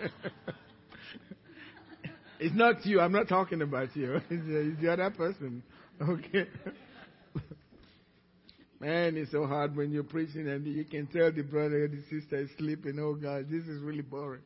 it's 2.40 2.54
not 2.54 2.86
you. 2.86 3.00
I'm 3.00 3.12
not 3.12 3.28
talking 3.28 3.62
about 3.62 3.96
you. 3.96 4.20
It's, 4.30 4.48
uh, 4.48 4.70
it's 4.70 4.80
the 4.80 4.92
other 4.92 5.10
person. 5.10 5.62
Okay. 6.00 6.46
Man, 8.80 9.16
it's 9.16 9.30
so 9.30 9.46
hard 9.46 9.76
when 9.76 9.92
you're 9.92 10.02
preaching 10.02 10.48
and 10.48 10.66
you 10.66 10.84
can 10.84 11.06
tell 11.08 11.30
the 11.30 11.42
brother 11.42 11.84
or 11.84 11.88
the 11.88 12.02
sister 12.08 12.36
is 12.36 12.48
sleeping. 12.56 12.98
Oh 12.98 13.14
God, 13.14 13.50
this 13.50 13.64
is 13.64 13.82
really 13.82 14.00
boring. 14.00 14.40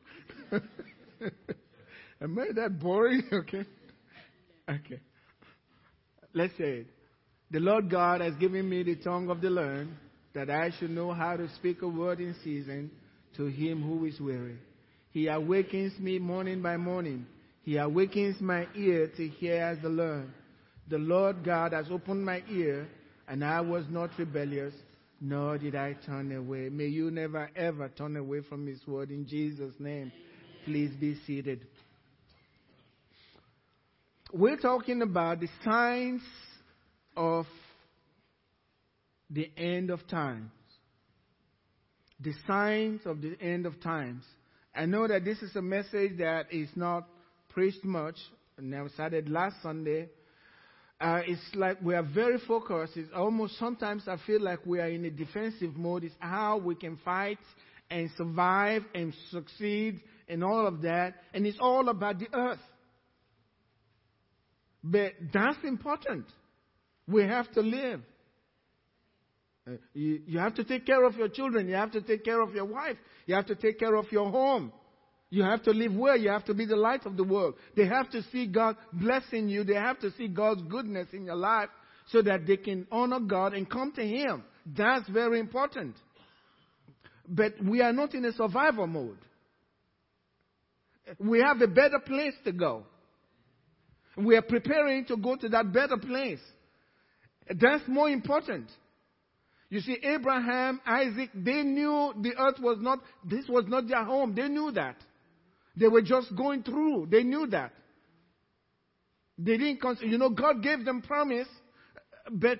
Am 2.21 2.39
I 2.39 2.47
that 2.55 2.79
boring? 2.79 3.23
Okay. 3.31 3.63
Okay. 4.69 4.99
Let's 6.33 6.57
say 6.57 6.79
it. 6.79 6.87
The 7.51 7.59
Lord 7.59 7.89
God 7.89 8.19
has 8.19 8.35
given 8.35 8.67
me 8.67 8.83
the 8.83 8.95
tongue 8.95 9.29
of 9.29 9.39
the 9.39 9.49
learned 9.49 9.95
that 10.33 10.49
I 10.49 10.71
should 10.77 10.89
know 10.89 11.13
how 11.13 11.37
to 11.37 11.47
speak 11.55 11.81
a 11.81 11.87
word 11.87 12.19
in 12.19 12.35
season 12.43 12.91
to 13.37 13.45
him 13.45 13.81
who 13.81 14.05
is 14.05 14.19
weary. 14.19 14.57
He 15.15 15.29
awakens 15.29 15.97
me 15.97 16.19
morning 16.19 16.61
by 16.61 16.75
morning. 16.75 17.25
He 17.63 17.77
awakens 17.77 18.41
my 18.41 18.67
ear 18.75 19.09
to 19.15 19.27
hear 19.29 19.63
as 19.63 19.77
the 19.81 19.87
learned. 19.87 20.33
The 20.89 20.97
Lord 20.97 21.41
God 21.41 21.71
has 21.71 21.85
opened 21.89 22.25
my 22.25 22.43
ear 22.51 22.85
and 23.25 23.41
I 23.41 23.61
was 23.61 23.85
not 23.89 24.09
rebellious, 24.19 24.73
nor 25.21 25.57
did 25.57 25.73
I 25.73 25.93
turn 26.05 26.35
away. 26.35 26.67
May 26.67 26.87
you 26.87 27.11
never 27.11 27.49
ever 27.55 27.87
turn 27.87 28.17
away 28.17 28.41
from 28.41 28.67
His 28.67 28.85
word 28.85 29.09
in 29.09 29.25
Jesus' 29.25 29.73
name. 29.79 30.11
Please 30.65 30.91
be 30.99 31.15
seated. 31.25 31.65
We're 34.33 34.57
talking 34.57 35.01
about 35.01 35.39
the 35.39 35.47
signs 35.63 36.23
of 37.15 37.45
the 39.29 39.49
end 39.55 39.91
of 39.91 40.05
times. 40.09 40.51
The 42.19 42.33
signs 42.45 42.99
of 43.05 43.21
the 43.21 43.37
end 43.39 43.65
of 43.65 43.79
times. 43.79 44.25
I 44.75 44.85
know 44.85 45.07
that 45.07 45.23
this 45.23 45.41
is 45.41 45.55
a 45.55 45.61
message 45.61 46.17
that 46.17 46.47
is 46.51 46.69
not 46.75 47.07
preached 47.49 47.83
much, 47.85 48.15
and 48.57 48.75
I 48.75 48.87
started 48.89 49.29
last 49.29 49.55
Sunday 49.63 50.09
uh, 50.99 51.21
it's 51.27 51.41
like 51.55 51.77
we 51.81 51.93
are 51.93 52.03
very 52.03 52.39
focused. 52.47 52.95
It's 52.95 53.11
almost 53.13 53.57
sometimes 53.59 54.07
I 54.07 54.17
feel 54.25 54.41
like 54.41 54.65
we 54.65 54.79
are 54.79 54.87
in 54.87 55.03
a 55.05 55.09
defensive 55.09 55.75
mode. 55.75 56.05
It's 56.05 56.15
how 56.19 56.57
we 56.57 56.75
can 56.75 56.97
fight 57.03 57.37
and 57.89 58.09
survive 58.17 58.83
and 58.93 59.13
succeed 59.29 59.99
and 60.29 60.43
all 60.43 60.65
of 60.65 60.81
that. 60.83 61.15
And 61.33 61.45
it's 61.45 61.57
all 61.59 61.89
about 61.89 62.19
the 62.19 62.27
earth. 62.33 62.59
But 64.83 65.13
that's 65.33 65.57
important. 65.63 66.25
We 67.07 67.23
have 67.23 67.51
to 67.53 67.61
live. 67.61 68.01
Uh, 69.67 69.71
you, 69.93 70.21
you 70.27 70.39
have 70.39 70.53
to 70.55 70.63
take 70.63 70.85
care 70.85 71.03
of 71.03 71.15
your 71.15 71.27
children. 71.27 71.67
You 71.67 71.75
have 71.75 71.91
to 71.91 72.01
take 72.01 72.23
care 72.23 72.41
of 72.41 72.53
your 72.53 72.65
wife. 72.65 72.97
You 73.25 73.35
have 73.35 73.47
to 73.47 73.55
take 73.55 73.79
care 73.79 73.95
of 73.95 74.11
your 74.11 74.29
home. 74.29 74.71
You 75.29 75.43
have 75.43 75.63
to 75.63 75.71
live 75.71 75.93
well. 75.93 76.17
You 76.17 76.29
have 76.29 76.45
to 76.45 76.53
be 76.53 76.65
the 76.65 76.75
light 76.75 77.05
of 77.05 77.17
the 77.17 77.23
world. 77.23 77.55
They 77.75 77.87
have 77.87 78.09
to 78.11 78.21
see 78.31 78.45
God 78.45 78.77
blessing 78.93 79.49
you. 79.49 79.63
They 79.63 79.73
have 79.73 79.99
to 79.99 80.11
see 80.11 80.27
God's 80.27 80.61
goodness 80.63 81.07
in 81.13 81.25
your 81.25 81.35
life 81.35 81.69
so 82.07 82.21
that 82.21 82.45
they 82.45 82.57
can 82.57 82.85
honor 82.91 83.19
God 83.19 83.53
and 83.53 83.69
come 83.69 83.91
to 83.93 84.05
Him. 84.05 84.43
That's 84.65 85.07
very 85.09 85.39
important. 85.39 85.95
But 87.27 87.53
we 87.63 87.81
are 87.81 87.93
not 87.93 88.13
in 88.13 88.23
a 88.25 88.33
survival 88.33 88.85
mode. 88.85 89.17
We 91.19 91.41
have 91.41 91.61
a 91.61 91.67
better 91.67 91.99
place 92.05 92.33
to 92.45 92.51
go. 92.51 92.83
We 94.17 94.35
are 94.37 94.41
preparing 94.41 95.05
to 95.05 95.17
go 95.17 95.35
to 95.35 95.49
that 95.49 95.73
better 95.73 95.97
place. 95.97 96.39
That's 97.49 97.83
more 97.87 98.09
important. 98.09 98.69
You 99.69 99.79
see, 99.81 99.97
Abraham, 100.03 100.79
Isaac, 100.85 101.31
they 101.33 101.63
knew 101.63 102.13
the 102.21 102.33
earth 102.37 102.59
was 102.59 102.77
not, 102.79 102.99
this 103.23 103.45
was 103.47 103.65
not 103.67 103.87
their 103.87 104.03
home. 104.03 104.35
They 104.35 104.47
knew 104.47 104.71
that. 104.71 104.97
They 105.75 105.87
were 105.87 106.01
just 106.01 106.35
going 106.35 106.63
through. 106.63 107.07
They 107.11 107.23
knew 107.23 107.47
that. 107.47 107.73
They 109.37 109.57
didn't 109.57 109.81
consider, 109.81 110.07
you 110.07 110.17
know, 110.17 110.29
God 110.29 110.63
gave 110.63 110.85
them 110.85 111.01
promise, 111.01 111.47
but 112.31 112.59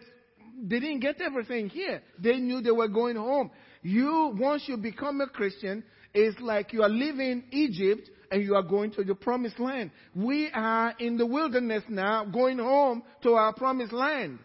they 0.62 0.80
didn't 0.80 1.00
get 1.00 1.22
everything 1.22 1.70
here. 1.70 2.02
They 2.20 2.38
knew 2.38 2.62
they 2.62 2.72
were 2.72 2.88
going 2.88 3.16
home. 3.16 3.52
You, 3.82 4.36
once 4.38 4.64
you 4.68 4.78
become 4.78 5.22
a 5.22 5.28
Christian, 5.28 5.84
it's 6.14 6.40
like 6.42 6.74
you 6.74 6.82
are 6.82 6.90
leaving 6.90 7.44
Egypt 7.52 8.10
and 8.32 8.44
you 8.44 8.56
are 8.56 8.64
going 8.64 8.92
to 8.92 9.04
the 9.04 9.16
promised 9.16 9.60
land. 9.60 9.92
We 10.16 10.50
are 10.54 10.94
in 11.00 11.18
the 11.18 11.26
wilderness 11.26 11.84
now, 11.88 12.26
going 12.26 12.58
home 12.58 13.04
to 13.24 13.34
our 13.34 13.54
promised 13.54 13.94
land. 13.94 14.40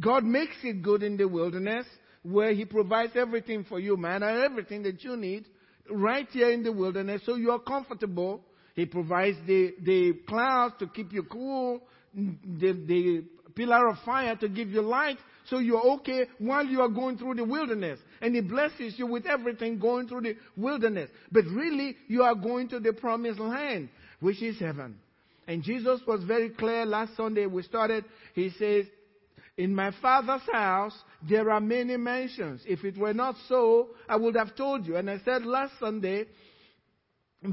God 0.00 0.24
makes 0.24 0.56
it 0.62 0.82
good 0.82 1.02
in 1.02 1.16
the 1.16 1.26
wilderness 1.26 1.86
where 2.22 2.52
He 2.52 2.64
provides 2.64 3.12
everything 3.16 3.64
for 3.64 3.80
you, 3.80 3.96
man, 3.96 4.22
and 4.22 4.42
everything 4.42 4.82
that 4.84 5.02
you 5.02 5.16
need 5.16 5.46
right 5.90 6.28
here 6.30 6.50
in 6.50 6.62
the 6.62 6.72
wilderness 6.72 7.22
so 7.24 7.36
you 7.36 7.50
are 7.50 7.58
comfortable. 7.58 8.42
He 8.74 8.86
provides 8.86 9.36
the, 9.46 9.74
the 9.82 10.12
clouds 10.28 10.74
to 10.78 10.86
keep 10.86 11.12
you 11.12 11.24
cool, 11.24 11.80
the, 12.14 12.72
the 12.86 13.24
pillar 13.54 13.88
of 13.88 13.96
fire 14.04 14.36
to 14.36 14.48
give 14.48 14.68
you 14.68 14.82
light 14.82 15.18
so 15.50 15.58
you're 15.58 15.84
okay 15.94 16.26
while 16.38 16.64
you 16.64 16.80
are 16.80 16.88
going 16.88 17.18
through 17.18 17.34
the 17.34 17.44
wilderness. 17.44 17.98
And 18.20 18.34
He 18.34 18.40
blesses 18.40 18.94
you 18.96 19.06
with 19.06 19.26
everything 19.26 19.78
going 19.78 20.06
through 20.06 20.22
the 20.22 20.36
wilderness. 20.56 21.10
But 21.32 21.44
really, 21.46 21.96
you 22.06 22.22
are 22.22 22.34
going 22.34 22.68
to 22.68 22.78
the 22.78 22.92
promised 22.92 23.40
land, 23.40 23.88
which 24.20 24.42
is 24.42 24.58
heaven. 24.60 24.96
And 25.48 25.62
Jesus 25.62 26.00
was 26.06 26.22
very 26.24 26.50
clear 26.50 26.84
last 26.84 27.16
Sunday 27.16 27.46
we 27.46 27.62
started. 27.62 28.04
He 28.34 28.50
says, 28.58 28.84
in 29.58 29.74
my 29.74 29.90
father's 30.00 30.48
house, 30.52 30.94
there 31.28 31.50
are 31.50 31.60
many 31.60 31.96
mansions. 31.96 32.62
If 32.64 32.84
it 32.84 32.96
were 32.96 33.12
not 33.12 33.34
so, 33.48 33.88
I 34.08 34.14
would 34.14 34.36
have 34.36 34.54
told 34.54 34.86
you. 34.86 34.96
And 34.96 35.10
I 35.10 35.18
said 35.24 35.44
last 35.44 35.72
Sunday, 35.80 36.26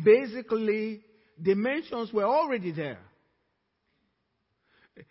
basically, 0.04 1.02
the 1.42 1.56
mansions 1.56 2.14
were 2.14 2.24
already 2.24 2.72
there. 2.72 3.00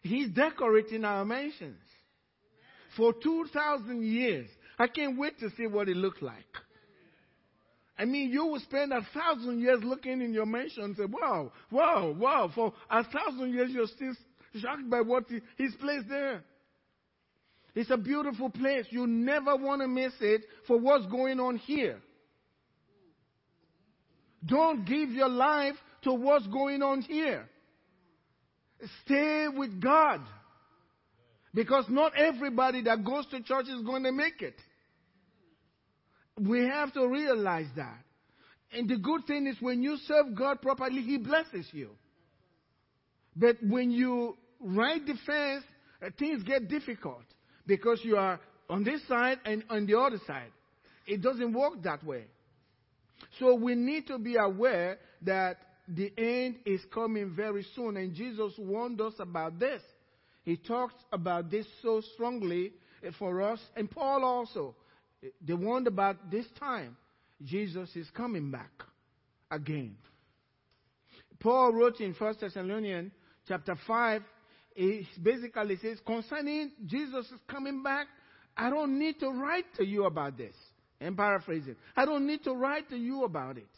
He's 0.02 0.28
decorating 0.30 1.04
our 1.04 1.24
mansions 1.24 1.82
for 2.96 3.12
2,000 3.12 4.04
years. 4.04 4.48
I 4.78 4.86
can't 4.86 5.18
wait 5.18 5.40
to 5.40 5.50
see 5.56 5.66
what 5.66 5.88
it 5.88 5.96
looks 5.96 6.22
like. 6.22 6.44
I 7.98 8.04
mean, 8.04 8.30
you 8.30 8.46
will 8.46 8.60
spend 8.60 8.92
a 8.92 9.06
thousand 9.12 9.60
years 9.60 9.80
looking 9.82 10.22
in 10.22 10.32
your 10.32 10.46
mansion 10.46 10.84
and 10.84 10.96
say, 10.96 11.04
wow, 11.06 11.50
wow, 11.72 12.14
wow. 12.16 12.50
For 12.54 12.72
a 12.88 13.02
thousand 13.02 13.52
years, 13.52 13.70
you're 13.72 13.88
still 13.88 14.14
shocked 14.60 14.88
by 14.88 15.00
what 15.00 15.24
he, 15.28 15.40
he's 15.56 15.74
placed 15.76 16.08
there. 16.08 16.44
It's 17.74 17.90
a 17.90 17.96
beautiful 17.96 18.50
place. 18.50 18.86
You 18.90 19.06
never 19.06 19.56
want 19.56 19.82
to 19.82 19.88
miss 19.88 20.12
it 20.20 20.42
for 20.66 20.78
what's 20.78 21.06
going 21.06 21.40
on 21.40 21.56
here. 21.56 21.98
Don't 24.46 24.84
give 24.84 25.10
your 25.10 25.28
life 25.28 25.74
to 26.02 26.12
what's 26.12 26.46
going 26.46 26.82
on 26.82 27.02
here. 27.02 27.48
Stay 29.04 29.46
with 29.48 29.80
God. 29.80 30.20
Because 31.52 31.86
not 31.88 32.12
everybody 32.16 32.82
that 32.82 33.04
goes 33.04 33.26
to 33.26 33.42
church 33.42 33.66
is 33.68 33.82
going 33.84 34.02
to 34.04 34.12
make 34.12 34.40
it. 34.40 34.56
We 36.38 36.66
have 36.66 36.92
to 36.94 37.06
realize 37.06 37.68
that. 37.76 37.98
And 38.72 38.88
the 38.88 38.96
good 38.96 39.24
thing 39.26 39.46
is 39.46 39.56
when 39.60 39.82
you 39.82 39.96
serve 40.06 40.34
God 40.36 40.60
properly, 40.60 41.00
He 41.02 41.16
blesses 41.16 41.66
you. 41.72 41.90
But 43.36 43.56
when 43.62 43.90
you 43.90 44.36
ride 44.60 45.06
the 45.06 45.14
fence, 45.26 45.64
uh, 46.04 46.10
things 46.18 46.42
get 46.42 46.68
difficult 46.68 47.24
because 47.66 48.00
you 48.02 48.16
are 48.16 48.40
on 48.68 48.84
this 48.84 49.06
side 49.06 49.38
and 49.44 49.64
on 49.70 49.86
the 49.86 49.98
other 49.98 50.18
side. 50.26 50.50
It 51.06 51.20
doesn't 51.20 51.52
work 51.52 51.82
that 51.82 52.04
way. 52.04 52.24
So 53.38 53.54
we 53.54 53.74
need 53.74 54.06
to 54.08 54.18
be 54.18 54.36
aware 54.36 54.98
that 55.22 55.58
the 55.88 56.12
end 56.16 56.56
is 56.64 56.80
coming 56.92 57.34
very 57.34 57.66
soon, 57.74 57.96
and 57.96 58.14
Jesus 58.14 58.52
warned 58.58 59.00
us 59.00 59.14
about 59.18 59.58
this. 59.58 59.82
He 60.44 60.56
talked 60.56 61.02
about 61.12 61.50
this 61.50 61.66
so 61.82 62.02
strongly 62.14 62.72
eh, 63.02 63.10
for 63.18 63.42
us, 63.42 63.60
and 63.76 63.90
Paul 63.90 64.24
also. 64.24 64.74
They 65.46 65.54
warned 65.54 65.86
about 65.86 66.30
this 66.30 66.46
time. 66.58 66.96
Jesus 67.42 67.94
is 67.96 68.08
coming 68.10 68.50
back 68.50 68.70
again. 69.50 69.96
Paul 71.40 71.72
wrote 71.72 72.00
in 72.00 72.14
1 72.14 72.34
Thessalonians 72.40 73.12
chapter 73.46 73.76
5, 73.86 74.22
he 74.74 75.06
basically 75.22 75.76
says, 75.76 75.98
concerning 76.04 76.72
Jesus 76.84 77.26
is 77.26 77.40
coming 77.48 77.82
back, 77.82 78.06
I 78.56 78.70
don't 78.70 78.98
need 78.98 79.20
to 79.20 79.30
write 79.30 79.66
to 79.76 79.84
you 79.84 80.04
about 80.04 80.36
this. 80.36 80.54
And 81.00 81.16
paraphrasing, 81.16 81.76
I 81.96 82.04
don't 82.04 82.26
need 82.26 82.44
to 82.44 82.52
write 82.52 82.88
to 82.90 82.96
you 82.96 83.24
about 83.24 83.58
it. 83.58 83.68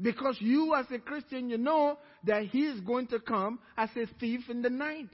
Because 0.00 0.36
you, 0.40 0.74
as 0.74 0.86
a 0.90 0.98
Christian, 0.98 1.50
you 1.50 1.58
know 1.58 1.98
that 2.24 2.44
He 2.44 2.60
is 2.60 2.80
going 2.80 3.08
to 3.08 3.20
come 3.20 3.58
as 3.76 3.90
a 3.96 4.06
thief 4.18 4.40
in 4.48 4.62
the 4.62 4.70
night. 4.70 5.10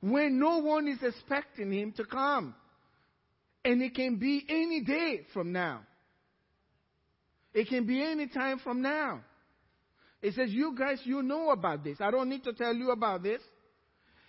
When 0.00 0.38
no 0.38 0.58
one 0.58 0.86
is 0.88 0.98
expecting 1.02 1.72
Him 1.72 1.92
to 1.96 2.04
come. 2.04 2.54
And 3.64 3.82
it 3.82 3.94
can 3.94 4.16
be 4.16 4.44
any 4.48 4.82
day 4.84 5.26
from 5.32 5.52
now. 5.52 5.80
It 7.52 7.68
can 7.68 7.86
be 7.86 8.02
any 8.02 8.28
time 8.28 8.58
from 8.58 8.82
now. 8.82 9.20
It 10.20 10.34
says, 10.34 10.50
You 10.50 10.74
guys, 10.76 11.00
you 11.04 11.22
know 11.22 11.50
about 11.50 11.84
this. 11.84 11.98
I 12.00 12.10
don't 12.10 12.28
need 12.28 12.44
to 12.44 12.52
tell 12.52 12.74
you 12.74 12.90
about 12.90 13.22
this. 13.22 13.40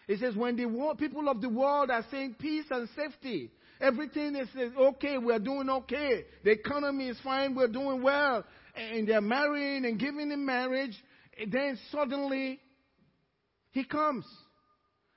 It 0.07 0.19
says, 0.19 0.35
When 0.35 0.55
the 0.55 0.65
world, 0.65 0.97
people 0.97 1.27
of 1.29 1.41
the 1.41 1.49
world 1.49 1.89
are 1.89 2.05
saying 2.11 2.35
peace 2.39 2.65
and 2.69 2.87
safety, 2.95 3.51
everything 3.81 4.35
is 4.35 4.49
okay, 4.77 5.17
we're 5.17 5.39
doing 5.39 5.69
okay. 5.69 6.25
The 6.43 6.51
economy 6.51 7.09
is 7.09 7.17
fine, 7.23 7.55
we're 7.55 7.67
doing 7.67 8.03
well. 8.03 8.43
and 8.75 9.07
they're 9.07 9.21
marrying 9.21 9.85
and 9.85 9.99
giving 9.99 10.31
in 10.31 10.45
marriage. 10.45 10.95
Then 11.47 11.77
suddenly, 11.91 12.59
he 13.71 13.83
comes. 13.83 14.25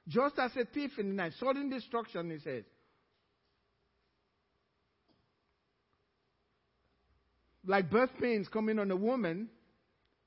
Just 0.08 0.38
as 0.38 0.50
a 0.56 0.64
thief 0.64 0.90
in 0.98 1.08
the 1.08 1.14
night. 1.14 1.32
Sudden 1.38 1.70
destruction, 1.70 2.30
he 2.30 2.38
says. 2.38 2.64
Like 7.64 7.90
birth 7.90 8.10
pains 8.20 8.48
coming 8.48 8.80
on 8.80 8.90
a 8.90 8.96
woman, 8.96 9.48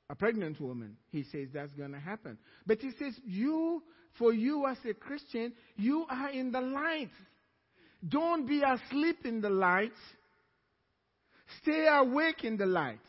a 0.10 0.16
pregnant 0.16 0.60
woman, 0.60 0.98
he 1.10 1.24
says 1.32 1.50
that's 1.54 1.74
going 1.74 1.92
to 1.92 2.00
happen. 2.00 2.38
But 2.66 2.80
he 2.80 2.92
says, 3.00 3.14
you, 3.26 3.82
for 4.18 4.34
you 4.34 4.66
as 4.68 4.78
a 4.90 4.94
Christian, 4.94 5.54
you 5.76 6.06
are 6.10 6.30
in 6.30 6.52
the 6.52 6.62
light. 6.62 7.12
Don't 8.08 8.48
be 8.48 8.62
asleep 8.62 9.26
in 9.26 9.42
the 9.42 9.50
light. 9.50 9.94
Stay 11.62 11.88
awake 11.90 12.44
in 12.44 12.58
the 12.58 12.66
light. 12.66 13.00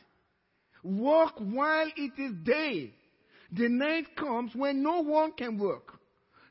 Walk 0.82 1.34
while 1.38 1.88
it 1.96 2.12
is 2.19 2.32
day. 2.44 2.93
The 3.52 3.69
night 3.69 4.16
comes 4.16 4.52
when 4.54 4.82
no 4.82 5.00
one 5.02 5.32
can 5.32 5.58
work. 5.58 5.92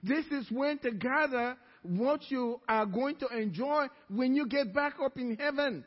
This 0.04 0.26
is 0.28 0.46
when 0.52 0.78
to 0.80 0.92
gather 0.92 1.58
what 1.82 2.22
you 2.30 2.60
are 2.68 2.86
going 2.86 3.16
to 3.18 3.28
enjoy 3.28 3.88
when 4.10 4.36
you 4.36 4.48
get 4.48 4.74
back 4.74 4.96
up 5.04 5.18
in 5.18 5.36
heaven. 5.36 5.84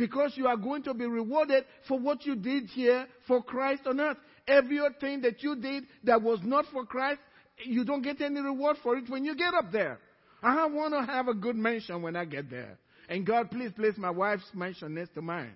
Because 0.00 0.32
you 0.34 0.46
are 0.46 0.56
going 0.56 0.82
to 0.84 0.94
be 0.94 1.04
rewarded 1.04 1.66
for 1.86 1.98
what 1.98 2.24
you 2.24 2.34
did 2.34 2.64
here 2.70 3.06
for 3.28 3.42
Christ 3.42 3.82
on 3.84 4.00
earth. 4.00 4.16
Everything 4.48 5.20
that 5.20 5.42
you 5.42 5.54
did 5.56 5.84
that 6.04 6.22
was 6.22 6.40
not 6.42 6.64
for 6.72 6.86
Christ, 6.86 7.20
you 7.66 7.84
don't 7.84 8.00
get 8.00 8.18
any 8.22 8.40
reward 8.40 8.78
for 8.82 8.96
it 8.96 9.10
when 9.10 9.26
you 9.26 9.36
get 9.36 9.52
up 9.52 9.70
there. 9.70 9.98
I 10.42 10.64
want 10.68 10.94
to 10.94 11.02
have 11.02 11.28
a 11.28 11.34
good 11.34 11.54
mansion 11.54 12.00
when 12.00 12.16
I 12.16 12.24
get 12.24 12.48
there. 12.48 12.78
And 13.10 13.26
God, 13.26 13.50
please 13.50 13.72
place 13.72 13.92
my 13.98 14.08
wife's 14.08 14.48
mansion 14.54 14.94
next 14.94 15.12
to 15.16 15.20
mine. 15.20 15.52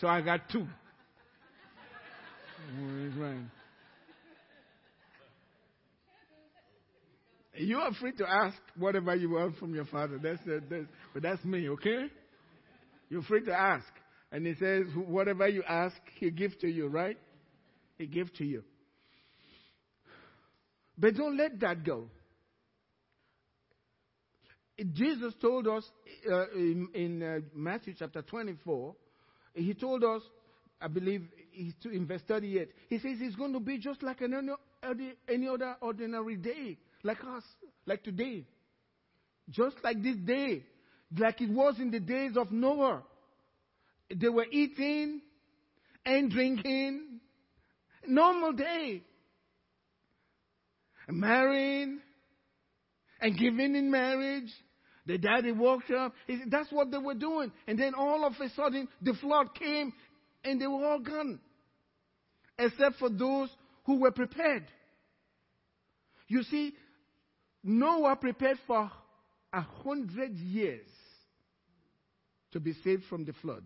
So 0.00 0.06
I 0.06 0.20
got 0.20 0.48
two. 0.48 0.68
You 7.56 7.78
are 7.78 7.92
free 7.94 8.12
to 8.12 8.30
ask 8.30 8.56
whatever 8.78 9.16
you 9.16 9.30
want 9.30 9.56
from 9.56 9.74
your 9.74 9.86
father. 9.86 10.20
That's, 10.22 10.38
that's, 10.46 10.86
but 11.12 11.22
that's 11.24 11.44
me, 11.44 11.68
okay? 11.70 12.06
You're 13.08 13.22
free 13.22 13.44
to 13.44 13.52
ask. 13.52 13.86
And 14.32 14.46
he 14.46 14.54
says, 14.54 14.86
whatever 14.94 15.48
you 15.48 15.62
ask, 15.62 15.96
he 16.18 16.30
gives 16.30 16.56
to 16.56 16.68
you, 16.68 16.88
right? 16.88 17.18
He 17.96 18.06
gives 18.06 18.30
to 18.32 18.44
you. 18.44 18.64
But 20.98 21.14
don't 21.14 21.36
let 21.36 21.60
that 21.60 21.84
go. 21.84 22.08
Jesus 24.92 25.32
told 25.40 25.66
us 25.68 25.84
uh, 26.30 26.50
in, 26.50 26.88
in 26.94 27.22
uh, 27.22 27.38
Matthew 27.54 27.94
chapter 27.98 28.20
24, 28.20 28.94
he 29.54 29.72
told 29.72 30.04
us, 30.04 30.20
I 30.80 30.88
believe, 30.88 31.26
he's 31.50 31.72
in 31.84 32.06
verse 32.06 32.20
38, 32.28 32.68
he 32.90 32.98
says 32.98 33.16
it's 33.20 33.36
going 33.36 33.54
to 33.54 33.60
be 33.60 33.78
just 33.78 34.02
like 34.02 34.20
any, 34.20 35.12
any 35.28 35.48
other 35.48 35.76
ordinary 35.80 36.36
day, 36.36 36.76
like 37.02 37.18
us, 37.24 37.42
like 37.86 38.02
today. 38.02 38.44
Just 39.48 39.76
like 39.82 40.02
this 40.02 40.16
day, 40.16 40.64
like 41.16 41.40
it 41.40 41.50
was 41.50 41.76
in 41.78 41.90
the 41.90 42.00
days 42.00 42.36
of 42.36 42.50
Noah. 42.50 43.02
They 44.14 44.28
were 44.28 44.46
eating 44.50 45.20
and 46.04 46.30
drinking, 46.30 47.20
normal 48.06 48.52
day. 48.52 49.02
Marrying 51.08 52.00
and 53.20 53.38
giving 53.38 53.76
in 53.76 53.90
marriage 53.90 54.50
the 55.06 55.18
daddy 55.18 55.52
walked 55.52 55.90
up. 55.92 56.12
That's 56.48 56.70
what 56.72 56.90
they 56.90 56.98
were 56.98 57.14
doing. 57.14 57.52
And 57.68 57.78
then 57.78 57.94
all 57.94 58.24
of 58.24 58.32
a 58.40 58.48
sudden, 58.50 58.88
the 59.00 59.14
flood 59.14 59.54
came 59.54 59.92
and 60.42 60.60
they 60.60 60.66
were 60.66 60.84
all 60.84 60.98
gone. 60.98 61.38
Except 62.58 62.96
for 62.98 63.08
those 63.08 63.48
who 63.84 64.00
were 64.00 64.10
prepared. 64.10 64.64
You 66.26 66.42
see, 66.42 66.74
Noah 67.62 68.16
prepared 68.16 68.58
for 68.66 68.90
a 69.52 69.60
hundred 69.60 70.34
years 70.36 70.88
to 72.52 72.60
be 72.60 72.74
saved 72.84 73.04
from 73.08 73.24
the 73.24 73.32
flood. 73.34 73.64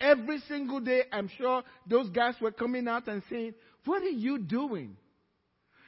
Every 0.00 0.40
single 0.48 0.80
day, 0.80 1.02
I'm 1.12 1.28
sure 1.36 1.62
those 1.86 2.08
guys 2.10 2.34
were 2.40 2.52
coming 2.52 2.86
out 2.86 3.08
and 3.08 3.22
saying, 3.28 3.54
What 3.84 4.02
are 4.02 4.10
you 4.10 4.38
doing? 4.38 4.96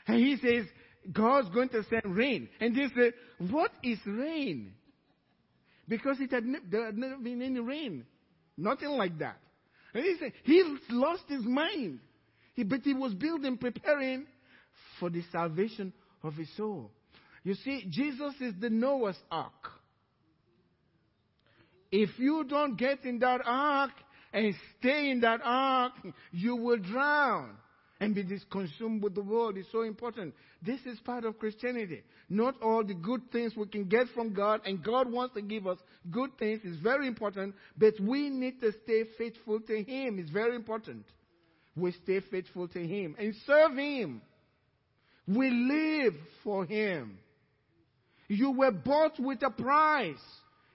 And 0.07 0.19
he 0.19 0.37
says, 0.37 0.67
God's 1.13 1.49
going 1.51 1.69
to 1.71 1.85
send 1.89 2.17
rain. 2.17 2.49
And 2.61 2.75
they 2.75 2.89
say, 2.97 3.13
What 3.51 3.71
is 3.83 3.99
rain? 4.07 4.73
Because 5.89 6.17
it 6.21 6.33
had 6.33 6.45
ne- 6.45 6.59
there 6.69 6.87
had 6.87 6.97
never 6.97 7.17
been 7.17 7.43
any 7.43 7.61
rain. 7.61 8.05
Nothing 8.57 8.91
like 8.91 9.19
that. 9.19 9.39
And 9.95 10.05
he 10.05 10.17
said, 10.19 10.33
He 10.45 10.63
lost 10.91 11.23
his 11.29 11.45
mind. 11.45 12.01
He, 12.55 12.65
but 12.65 12.81
he 12.83 12.95
was 12.95 13.15
building, 13.15 13.57
preparing 13.59 14.27
for 14.99 15.09
the 15.09 15.23
salvation 15.31 15.93
of 16.23 16.35
his 16.35 16.49
soul. 16.57 16.91
You 17.43 17.55
see, 17.55 17.87
Jesus 17.89 18.35
is 18.41 18.55
the 18.61 18.71
Noah's 18.71 19.19
ark. 19.31 19.53
If 21.93 22.19
you 22.19 22.45
don't 22.49 22.77
get 22.77 23.05
in 23.05 23.19
that 23.21 23.41
ark 23.45 23.91
and 24.33 24.55
stay 24.79 25.11
in 25.11 25.21
that 25.21 25.41
ark, 25.43 25.93
you 26.31 26.57
will 26.57 26.79
drown 26.79 27.57
and 28.01 28.15
be 28.15 28.25
consumed 28.51 29.03
with 29.03 29.15
the 29.15 29.23
world 29.23 29.59
is 29.59 29.67
so 29.71 29.83
important. 29.83 30.35
This 30.63 30.81
is 30.87 30.99
part 31.01 31.25
of 31.25 31.39
Christianity. 31.39 32.03
Not 32.29 32.55
all 32.63 32.83
the 32.83 32.95
good 32.95 33.31
things 33.31 33.55
we 33.57 33.67
can 33.67 33.85
get 33.85 34.07
from 34.15 34.33
God, 34.33 34.63
and 34.65 34.83
God 34.83 35.11
wants 35.11 35.35
to 35.35 35.43
give 35.43 35.67
us 35.67 35.79
good 36.11 36.31
things 36.39 36.61
is 36.65 36.79
very 36.79 37.07
important, 37.07 37.55
but 37.77 37.95
we 38.01 38.31
need 38.31 38.61
to 38.61 38.73
stay 38.85 39.05
faithful 39.19 39.61
to 39.61 39.83
Him. 39.83 40.19
It's 40.19 40.31
very 40.31 40.57
important. 40.57 41.05
We 41.77 41.93
stay 42.05 42.21
faithful 42.31 42.69
to 42.69 42.87
Him 42.87 43.17
and 43.19 43.35
serve 43.47 43.77
Him. 43.77 44.23
We 45.27 45.51
live 45.51 46.15
for 46.43 46.65
Him. 46.65 47.19
You 48.29 48.53
were 48.53 48.73
bought 48.73 49.19
with 49.19 49.43
a 49.43 49.51
price. 49.51 50.17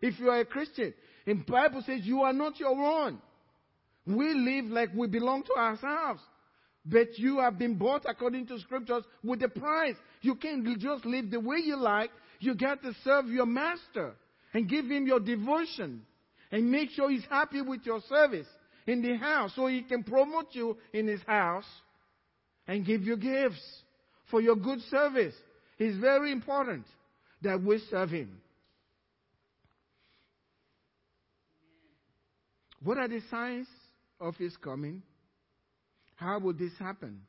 If 0.02 0.20
you 0.20 0.30
are 0.30 0.40
a 0.40 0.46
Christian, 0.46 0.94
and 1.26 1.46
Bible 1.46 1.84
says 1.86 2.02
you 2.04 2.22
are 2.22 2.34
not 2.34 2.60
your 2.60 2.72
own. 2.72 3.20
We 4.06 4.34
live 4.34 4.66
like 4.66 4.90
we 4.94 5.08
belong 5.08 5.44
to 5.44 5.54
ourselves. 5.54 6.22
But 6.86 7.18
you 7.18 7.40
have 7.40 7.58
been 7.58 7.76
bought 7.78 8.04
according 8.08 8.46
to 8.48 8.60
scriptures 8.60 9.04
with 9.24 9.42
a 9.42 9.50
price. 9.50 9.96
You 10.22 10.36
can't 10.36 10.66
just 10.80 11.06
live 11.06 11.32
the 11.32 11.40
way 11.40 11.58
you 11.58 11.78
like. 11.78 12.12
You 12.40 12.54
got 12.54 12.84
to 12.84 12.94
serve 13.04 13.28
your 13.28 13.48
master 13.48 14.14
and 14.54 14.70
give 14.70 14.86
him 14.86 15.08
your 15.08 15.20
devotion 15.20 16.04
and 16.52 16.70
make 16.70 16.92
sure 16.92 17.10
he's 17.10 17.26
happy 17.30 17.62
with 17.62 17.82
your 17.86 18.02
service 18.08 18.48
in 18.86 19.02
the 19.02 19.16
house 19.16 19.52
so 19.56 19.66
he 19.66 19.82
can 19.82 20.04
promote 20.04 20.50
you 20.52 20.78
in 20.94 21.08
his 21.08 21.22
house 21.26 21.66
and 22.68 22.86
give 22.86 23.02
you 23.02 23.18
gifts 23.18 23.82
for 24.30 24.42
your 24.42 24.56
good 24.56 24.80
service. 24.92 25.34
It's 25.80 25.98
very 25.98 26.32
important 26.32 26.86
that 27.42 27.62
we 27.62 27.80
serve 27.90 28.12
him. 28.12 28.40
What 32.84 32.98
are 32.98 33.08
the 33.08 33.22
signs 33.30 33.68
of 34.20 34.36
his 34.36 34.56
coming? 34.58 35.04
How 36.16 36.40
will 36.40 36.54
this 36.54 36.72
happen? 36.80 37.22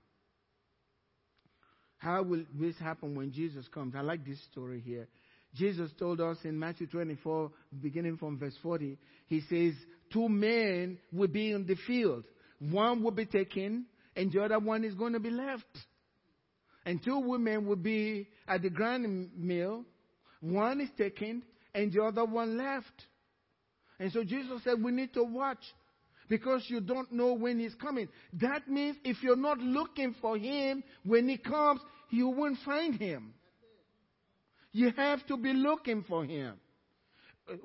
How 1.99 2.23
will 2.23 2.45
this 2.55 2.77
happen 2.79 3.15
when 3.15 3.33
Jesus 3.33 3.67
comes? 3.69 3.95
I 3.97 4.01
like 4.01 4.25
this 4.25 4.43
story 4.53 4.83
here. 4.85 5.09
Jesus 5.55 5.91
told 5.99 6.21
us 6.21 6.37
in 6.45 6.59
Matthew 6.59 6.87
24, 6.87 7.51
beginning 7.81 8.19
from 8.19 8.39
verse 8.39 8.57
40, 8.63 8.99
he 9.27 9.41
says, 9.49 9.75
Two 10.13 10.29
men 10.29 10.99
will 11.13 11.29
be 11.29 11.53
in 11.53 11.67
the 11.67 11.77
field. 11.87 12.25
One 12.59 13.03
will 13.03 13.11
be 13.11 13.27
taken, 13.27 13.87
and 14.15 14.31
the 14.31 14.43
other 14.43 14.59
one 14.59 14.85
is 14.85 14.95
going 14.95 15.15
to 15.15 15.21
be 15.21 15.31
left. 15.31 15.65
And 16.85 17.03
two 17.03 17.19
women 17.19 17.67
will 17.67 17.77
be 17.77 18.29
at 18.47 18.63
the 18.63 18.71
grind 18.71 19.31
mill. 19.37 19.85
One 20.41 20.81
is 20.81 20.91
taken, 20.97 21.43
and 21.75 21.93
the 21.93 22.03
other 22.03 22.25
one 22.25 22.57
left. 22.57 23.03
And 23.99 24.13
so 24.13 24.23
Jesus 24.25 24.63
said, 24.65 24.83
We 24.83 24.93
need 24.93 25.15
to 25.15 25.25
watch 25.25 25.63
because 26.29 26.65
you 26.69 26.81
don't 26.81 27.11
know 27.13 27.35
when 27.35 27.59
he's 27.59 27.75
coming. 27.75 28.09
That 28.35 28.69
means 28.69 28.97
if 29.05 29.23
you're 29.23 29.37
not 29.37 29.59
looking 29.59 30.15
for 30.21 30.37
him 30.37 30.83
when 31.05 31.29
he 31.29 31.39
comes, 31.39 31.81
you 32.11 32.29
won't 32.29 32.59
find 32.65 32.95
him. 32.95 33.35
You 34.73 34.93
have 34.97 35.27
to 35.27 35.37
be 35.37 35.53
looking 35.53 36.05
for 36.07 36.25
him. 36.25 36.55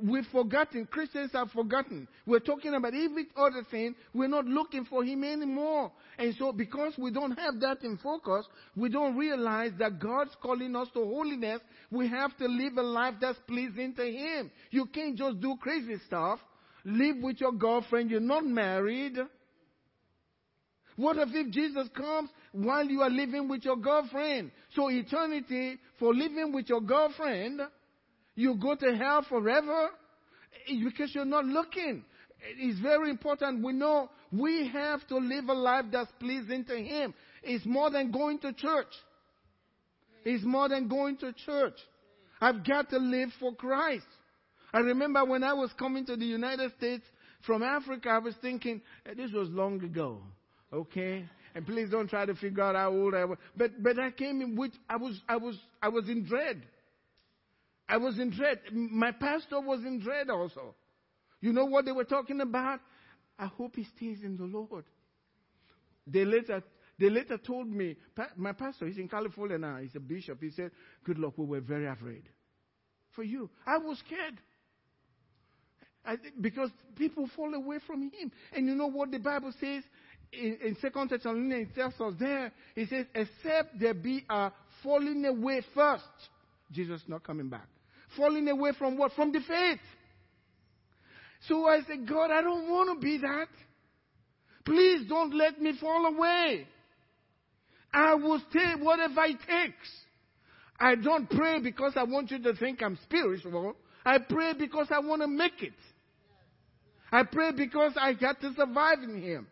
We've 0.01 0.25
forgotten, 0.31 0.85
Christians 0.85 1.31
have 1.33 1.49
forgotten. 1.51 2.07
We're 2.27 2.39
talking 2.39 2.73
about 2.75 2.93
every 2.93 3.27
other 3.35 3.63
thing. 3.69 3.95
We're 4.13 4.27
not 4.27 4.45
looking 4.45 4.85
for 4.85 5.03
him 5.03 5.23
anymore. 5.23 5.91
And 6.19 6.35
so, 6.37 6.51
because 6.51 6.93
we 6.99 7.11
don't 7.11 7.31
have 7.31 7.59
that 7.61 7.83
in 7.83 7.97
focus, 7.97 8.45
we 8.75 8.89
don't 8.89 9.17
realize 9.17 9.71
that 9.79 9.99
God's 9.99 10.35
calling 10.41 10.75
us 10.75 10.87
to 10.93 10.99
holiness. 10.99 11.61
We 11.89 12.07
have 12.09 12.37
to 12.37 12.45
live 12.47 12.77
a 12.77 12.83
life 12.83 13.15
that's 13.19 13.39
pleasing 13.47 13.95
to 13.95 14.03
him. 14.03 14.51
You 14.69 14.85
can't 14.85 15.17
just 15.17 15.39
do 15.39 15.57
crazy 15.59 15.97
stuff 16.05 16.39
live 16.85 17.17
with 17.21 17.39
your 17.39 17.51
girlfriend, 17.51 18.09
you're 18.09 18.19
not 18.19 18.45
married. 18.45 19.17
What 20.95 21.17
if 21.17 21.51
Jesus 21.51 21.87
comes 21.95 22.29
while 22.51 22.85
you 22.85 23.01
are 23.01 23.09
living 23.09 23.47
with 23.47 23.63
your 23.63 23.77
girlfriend? 23.77 24.51
So 24.75 24.89
eternity 24.89 25.77
for 25.99 26.13
living 26.13 26.51
with 26.53 26.69
your 26.69 26.81
girlfriend, 26.81 27.61
you 28.35 28.55
go 28.55 28.75
to 28.75 28.95
hell 28.95 29.25
forever 29.27 29.89
because 30.67 31.13
you're 31.13 31.25
not 31.25 31.45
looking. 31.45 32.03
It's 32.57 32.79
very 32.79 33.09
important. 33.09 33.63
We 33.63 33.73
know 33.73 34.09
we 34.31 34.69
have 34.69 35.05
to 35.07 35.17
live 35.17 35.49
a 35.49 35.53
life 35.53 35.85
that's 35.91 36.11
pleasing 36.19 36.65
to 36.65 36.75
Him. 36.75 37.13
It's 37.43 37.65
more 37.65 37.89
than 37.91 38.11
going 38.11 38.39
to 38.39 38.53
church. 38.53 38.93
It's 40.23 40.43
more 40.43 40.69
than 40.69 40.87
going 40.87 41.17
to 41.17 41.33
church. 41.33 41.77
I've 42.39 42.65
got 42.65 42.89
to 42.89 42.97
live 42.97 43.29
for 43.39 43.53
Christ. 43.53 44.05
I 44.73 44.79
remember 44.79 45.25
when 45.25 45.43
I 45.43 45.53
was 45.53 45.71
coming 45.77 46.05
to 46.05 46.15
the 46.15 46.25
United 46.25 46.71
States 46.77 47.03
from 47.45 47.61
Africa, 47.61 48.09
I 48.09 48.19
was 48.19 48.35
thinking, 48.41 48.81
eh, 49.05 49.13
this 49.15 49.31
was 49.31 49.49
long 49.49 49.83
ago, 49.83 50.19
okay? 50.71 51.25
And 51.53 51.65
please 51.65 51.89
don't 51.89 52.09
try 52.09 52.25
to 52.25 52.33
figure 52.35 52.63
out 52.63 52.75
how 52.75 52.91
old 52.91 53.13
I 53.13 53.25
was. 53.25 53.37
But, 53.57 53.83
but 53.83 53.99
I 53.99 54.11
came 54.11 54.41
in 54.41 54.55
with, 54.55 54.71
I 54.89 54.95
was, 54.95 55.19
I 55.27 55.35
was, 55.37 55.57
I 55.81 55.89
was 55.89 56.07
in 56.07 56.23
dread. 56.23 56.61
I 57.87 57.97
was 57.97 58.19
in 58.19 58.29
dread. 58.29 58.59
My 58.71 59.11
pastor 59.11 59.59
was 59.59 59.81
in 59.85 59.99
dread 59.99 60.29
also. 60.29 60.75
You 61.41 61.53
know 61.53 61.65
what 61.65 61.85
they 61.85 61.91
were 61.91 62.05
talking 62.05 62.39
about? 62.41 62.79
I 63.37 63.47
hope 63.47 63.75
he 63.75 63.85
stays 63.95 64.19
in 64.23 64.37
the 64.37 64.43
Lord. 64.43 64.85
They 66.05 66.25
later, 66.25 66.63
they 66.99 67.09
later 67.09 67.37
told 67.37 67.67
me, 67.67 67.97
my 68.37 68.53
pastor, 68.53 68.87
he's 68.87 68.97
in 68.97 69.07
California 69.07 69.57
now, 69.57 69.77
he's 69.77 69.95
a 69.95 69.99
bishop. 69.99 70.39
He 70.41 70.51
said, 70.51 70.71
Goodluck, 71.07 71.33
we 71.37 71.45
were 71.45 71.61
very 71.61 71.87
afraid 71.87 72.23
for 73.15 73.23
you. 73.23 73.49
I 73.65 73.77
was 73.77 73.97
scared. 74.05 74.37
I, 76.03 76.17
because 76.39 76.71
people 76.95 77.29
fall 77.35 77.53
away 77.53 77.77
from 77.85 78.03
him. 78.03 78.31
And 78.53 78.67
you 78.67 78.75
know 78.75 78.87
what 78.87 79.11
the 79.11 79.19
Bible 79.19 79.53
says 79.59 79.83
in, 80.31 80.77
2 80.81 80.89
Thessalonians, 81.09 81.69
it 81.69 81.75
tells 81.75 81.99
us 81.99 82.13
there, 82.19 82.51
it 82.75 82.89
says, 82.89 83.05
except 83.13 83.79
there 83.79 83.93
be 83.93 84.23
a 84.29 84.51
falling 84.81 85.25
away 85.25 85.61
first. 85.75 86.03
Jesus 86.71 87.01
not 87.07 87.23
coming 87.23 87.49
back. 87.49 87.67
Falling 88.17 88.47
away 88.47 88.71
from 88.77 88.97
what? 88.97 89.13
From 89.13 89.31
the 89.31 89.39
faith. 89.39 89.79
So 91.47 91.65
I 91.65 91.79
said, 91.87 92.07
God, 92.07 92.29
I 92.31 92.41
don't 92.41 92.69
want 92.69 92.99
to 92.99 93.03
be 93.03 93.17
that. 93.19 93.47
Please 94.65 95.07
don't 95.09 95.35
let 95.35 95.59
me 95.59 95.73
fall 95.79 96.05
away. 96.05 96.67
I 97.93 98.15
will 98.15 98.41
stay 98.49 98.73
whatever 98.79 99.23
it 99.25 99.37
takes. 99.39 99.89
I 100.79 100.95
don't 100.95 101.29
pray 101.29 101.59
because 101.59 101.93
I 101.95 102.03
want 102.03 102.31
you 102.31 102.41
to 102.43 102.53
think 102.55 102.81
I'm 102.81 102.97
spiritual. 103.03 103.75
I 104.05 104.17
pray 104.17 104.53
because 104.57 104.87
I 104.91 104.99
want 104.99 105.21
to 105.21 105.27
make 105.27 105.61
it. 105.61 105.73
I 107.11 107.23
pray 107.23 107.51
because 107.51 107.93
I 107.99 108.13
got 108.13 108.39
to 108.41 108.53
survive 108.53 108.99
in 109.03 109.21
Him. 109.21 109.47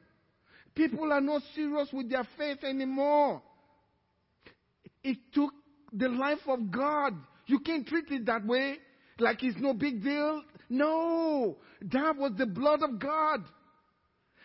People 0.76 1.12
are 1.12 1.22
not 1.22 1.42
serious 1.56 1.90
with 1.92 2.10
their 2.10 2.28
faith 2.38 2.64
anymore. 2.64 3.42
It 5.04 5.18
took 5.34 5.52
the 5.94 6.10
life 6.10 6.40
of 6.48 6.72
God. 6.72 7.14
You 7.46 7.60
can't 7.60 7.88
treat 7.88 8.06
it 8.12 8.26
that 8.26 8.46
way, 8.46 8.78
like 9.20 9.44
it's 9.44 9.58
no 9.60 9.74
big 9.74 10.04
deal. 10.04 10.44
No, 10.70 11.58
that 11.82 12.16
was 12.16 12.34
the 12.38 12.46
blood 12.46 12.84
of 12.84 13.00
God. 13.00 13.44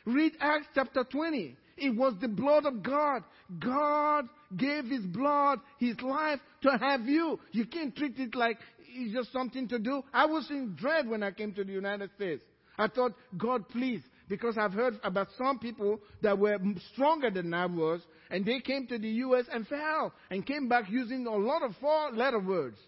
Read 0.07 0.33
Acts 0.41 0.67
chapter 0.75 1.05
20. 1.05 1.57
It 1.77 1.97
was 1.97 2.15
the 2.21 2.29
blood 2.29 2.67
of 2.67 2.83
God. 2.83 3.25
God 3.59 4.27
gave 4.57 4.85
His 4.87 5.05
blood, 5.05 5.61
His 5.79 6.01
life 6.01 6.41
to 6.63 6.79
have 6.79 7.03
you. 7.03 7.39
You 7.53 7.67
can't 7.67 7.95
treat 7.95 8.19
it 8.19 8.35
like 8.35 8.59
it's 8.87 9.13
just 9.13 9.33
something 9.33 9.69
to 9.69 9.79
do. 9.79 10.03
I 10.13 10.27
was 10.27 10.49
in 10.51 10.77
dread 10.77 11.09
when 11.09 11.23
I 11.23 11.33
came 11.33 11.53
to 11.55 11.65
the 11.65 11.73
United 11.73 12.11
States. 12.17 12.43
I 12.79 12.89
thought, 12.89 13.13
God, 13.37 13.69
please, 13.69 14.01
because 14.29 14.57
I've 14.59 14.73
heard 14.73 14.99
about 15.03 15.29
some 15.37 15.59
people 15.59 16.01
that 16.23 16.39
were 16.39 16.59
stronger 16.93 17.31
than 17.31 17.53
I 17.53 17.67
was, 17.67 18.01
and 18.31 18.45
they 18.45 18.61
came 18.61 18.87
to 18.89 18.99
the 18.99 19.09
U.S. 19.09 19.45
and 19.53 19.67
fell, 19.67 20.13
and 20.31 20.47
came 20.47 20.69
back 20.69 20.85
using 20.89 21.27
a 21.27 21.37
lot 21.37 21.63
of 21.63 21.73
four 21.81 22.11
letter 22.13 22.41
words. 22.41 22.79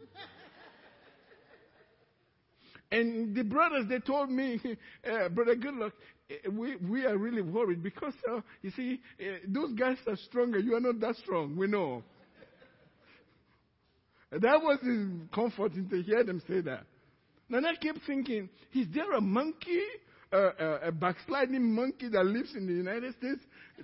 and 2.92 3.34
the 3.34 3.44
brothers, 3.44 3.86
they 3.88 4.00
told 4.00 4.30
me, 4.30 4.60
uh, 5.08 5.28
Brother 5.28 5.56
Goodluck, 5.56 5.92
uh, 6.30 6.50
we, 6.50 6.76
we 6.76 7.06
are 7.06 7.16
really 7.16 7.42
worried 7.42 7.82
because, 7.82 8.14
uh, 8.30 8.40
you 8.62 8.70
see, 8.72 9.00
uh, 9.20 9.38
those 9.48 9.72
guys 9.74 9.98
are 10.06 10.16
stronger. 10.16 10.58
You 10.58 10.76
are 10.76 10.80
not 10.80 11.00
that 11.00 11.16
strong. 11.16 11.56
We 11.56 11.66
know. 11.66 12.02
that 14.32 14.62
was 14.62 14.78
comforting 15.32 15.88
to 15.88 16.02
hear 16.02 16.24
them 16.24 16.42
say 16.48 16.60
that. 16.62 16.84
And 17.52 17.66
I 17.66 17.74
kept 17.74 17.98
thinking, 18.06 18.48
is 18.72 18.86
there 18.94 19.12
a 19.12 19.20
monkey, 19.20 19.82
uh, 20.32 20.78
a 20.82 20.92
backsliding 20.92 21.74
monkey 21.74 22.08
that 22.08 22.24
lives 22.24 22.54
in 22.54 22.66
the 22.66 22.72
United 22.72 23.14
States 23.16 23.40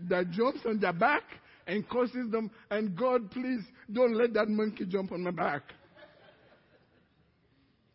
that 0.08 0.30
jumps 0.30 0.60
on 0.66 0.78
their 0.78 0.92
back 0.92 1.24
and 1.66 1.88
causes 1.88 2.30
them, 2.30 2.50
and 2.70 2.96
God, 2.96 3.30
please 3.30 3.60
don't 3.92 4.14
let 4.14 4.32
that 4.34 4.48
monkey 4.48 4.86
jump 4.86 5.12
on 5.12 5.22
my 5.22 5.32
back. 5.32 5.62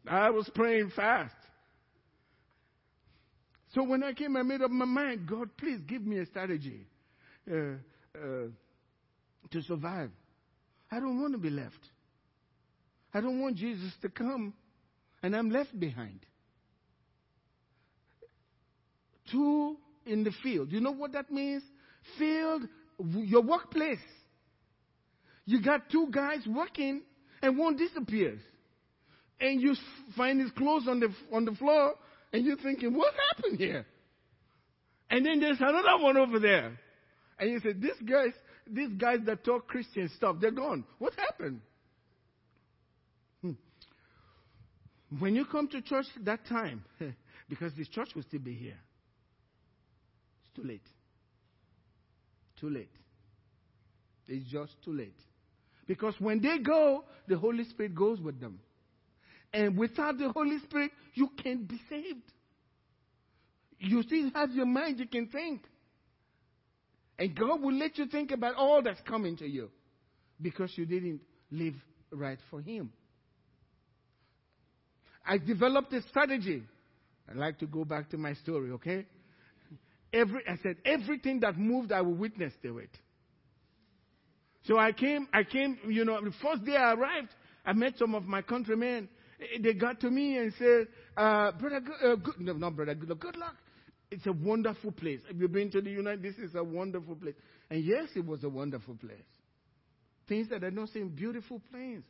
I 0.07 0.29
was 0.29 0.49
praying 0.53 0.91
fast. 0.95 1.33
So 3.73 3.83
when 3.83 4.03
I 4.03 4.13
came, 4.13 4.35
I 4.35 4.41
made 4.41 4.61
up 4.61 4.71
my 4.71 4.85
mind, 4.85 5.27
God, 5.27 5.49
please 5.57 5.79
give 5.87 6.01
me 6.01 6.17
a 6.17 6.25
strategy 6.25 6.85
uh, 7.49 7.55
uh, 8.15 8.47
to 9.51 9.61
survive. 9.61 10.11
I 10.91 10.99
don't 10.99 11.21
want 11.21 11.33
to 11.33 11.39
be 11.39 11.49
left. 11.49 11.79
I 13.13 13.21
don't 13.21 13.39
want 13.39 13.55
Jesus 13.55 13.93
to 14.01 14.09
come 14.09 14.53
and 15.23 15.35
I'm 15.35 15.49
left 15.49 15.77
behind. 15.79 16.19
Two 19.31 19.77
in 20.05 20.23
the 20.23 20.31
field. 20.43 20.71
You 20.71 20.81
know 20.81 20.91
what 20.91 21.13
that 21.13 21.31
means? 21.31 21.63
Field, 22.17 22.63
your 22.99 23.41
workplace. 23.41 23.99
You 25.45 25.61
got 25.61 25.89
two 25.89 26.07
guys 26.11 26.39
working 26.47 27.01
and 27.41 27.57
one 27.57 27.75
disappears. 27.75 28.39
And 29.39 29.61
you 29.61 29.75
find 30.15 30.39
his 30.39 30.51
clothes 30.51 30.87
on 30.87 30.99
the, 30.99 31.09
on 31.31 31.45
the 31.45 31.53
floor 31.53 31.95
and 32.31 32.45
you're 32.45 32.57
thinking, 32.57 32.95
what 32.95 33.13
happened 33.29 33.59
here? 33.59 33.85
And 35.09 35.25
then 35.25 35.39
there's 35.39 35.59
another 35.59 36.01
one 36.01 36.17
over 36.17 36.39
there. 36.39 36.79
And 37.39 37.51
you 37.51 37.59
say, 37.59 37.73
these 37.73 37.99
guys, 38.07 38.31
these 38.67 38.89
guys 38.89 39.19
that 39.25 39.43
talk 39.43 39.67
Christian 39.67 40.09
stuff, 40.15 40.37
they're 40.39 40.51
gone. 40.51 40.85
What 40.99 41.13
happened? 41.15 41.59
Hmm. 43.41 43.51
When 45.19 45.35
you 45.35 45.45
come 45.45 45.67
to 45.69 45.81
church 45.81 46.05
that 46.23 46.45
time, 46.47 46.85
because 47.49 47.73
this 47.77 47.89
church 47.89 48.09
will 48.15 48.23
still 48.23 48.39
be 48.39 48.53
here, 48.53 48.77
too 50.55 50.63
late. 50.63 50.85
Too 52.59 52.69
late. 52.69 52.91
It's 54.27 54.49
just 54.49 54.73
too 54.83 54.93
late. 54.93 55.17
Because 55.87 56.13
when 56.19 56.41
they 56.41 56.59
go, 56.59 57.03
the 57.27 57.37
Holy 57.37 57.65
Spirit 57.65 57.95
goes 57.95 58.19
with 58.19 58.39
them. 58.39 58.59
And 59.53 59.77
without 59.77 60.17
the 60.17 60.29
Holy 60.29 60.59
Spirit, 60.59 60.91
you 61.13 61.29
can't 61.43 61.67
be 61.67 61.79
saved. 61.89 62.21
You 63.79 64.03
still 64.03 64.29
have 64.33 64.51
your 64.51 64.67
mind, 64.67 64.99
you 64.99 65.07
can 65.07 65.27
think. 65.27 65.63
And 67.17 67.35
God 67.35 67.61
will 67.61 67.73
let 67.73 67.97
you 67.97 68.05
think 68.05 68.31
about 68.31 68.55
all 68.55 68.81
that's 68.81 69.01
coming 69.01 69.35
to 69.37 69.47
you 69.47 69.69
because 70.41 70.71
you 70.75 70.85
didn't 70.85 71.21
live 71.51 71.75
right 72.11 72.39
for 72.49 72.61
Him. 72.61 72.91
I 75.25 75.37
developed 75.37 75.93
a 75.93 76.01
strategy. 76.03 76.63
I 77.29 77.37
like 77.37 77.59
to 77.59 77.67
go 77.67 77.85
back 77.85 78.09
to 78.11 78.17
my 78.17 78.33
story, 78.35 78.71
okay? 78.71 79.05
Every, 80.13 80.41
I 80.47 80.57
said, 80.61 80.77
everything 80.85 81.39
that 81.41 81.57
moved, 81.57 81.91
I 81.91 82.01
will 82.01 82.13
witness 82.13 82.53
to 82.63 82.79
it. 82.79 82.89
So 84.67 84.77
I 84.77 84.91
came, 84.91 85.27
I 85.33 85.43
came, 85.43 85.77
you 85.87 86.05
know, 86.05 86.19
the 86.21 86.33
first 86.41 86.65
day 86.65 86.75
I 86.75 86.93
arrived, 86.93 87.29
I 87.65 87.73
met 87.73 87.97
some 87.97 88.13
of 88.13 88.25
my 88.25 88.41
countrymen. 88.41 89.09
They 89.59 89.73
got 89.73 89.99
to 90.01 90.11
me 90.11 90.37
and 90.37 90.53
said, 90.59 90.87
uh, 91.17 91.51
brother, 91.53 91.81
uh, 92.03 92.15
good, 92.15 92.39
no, 92.39 92.53
not 92.53 92.75
brother, 92.75 92.93
good, 92.93 93.09
luck, 93.09 93.19
good 93.19 93.37
luck. 93.37 93.55
It's 94.11 94.27
a 94.27 94.33
wonderful 94.33 94.91
place. 94.91 95.21
Have 95.27 95.37
you 95.37 95.47
been 95.47 95.71
to 95.71 95.81
the 95.81 95.89
United? 95.89 96.21
This 96.21 96.35
is 96.35 96.53
a 96.53 96.63
wonderful 96.63 97.15
place. 97.15 97.35
And 97.69 97.83
yes, 97.83 98.09
it 98.15 98.25
was 98.25 98.43
a 98.43 98.49
wonderful 98.49 98.95
place. 98.95 99.17
Things 100.27 100.49
that 100.49 100.63
are 100.63 100.71
not 100.71 100.89
saying 100.89 101.09
beautiful 101.09 101.61
plains. 101.71 102.03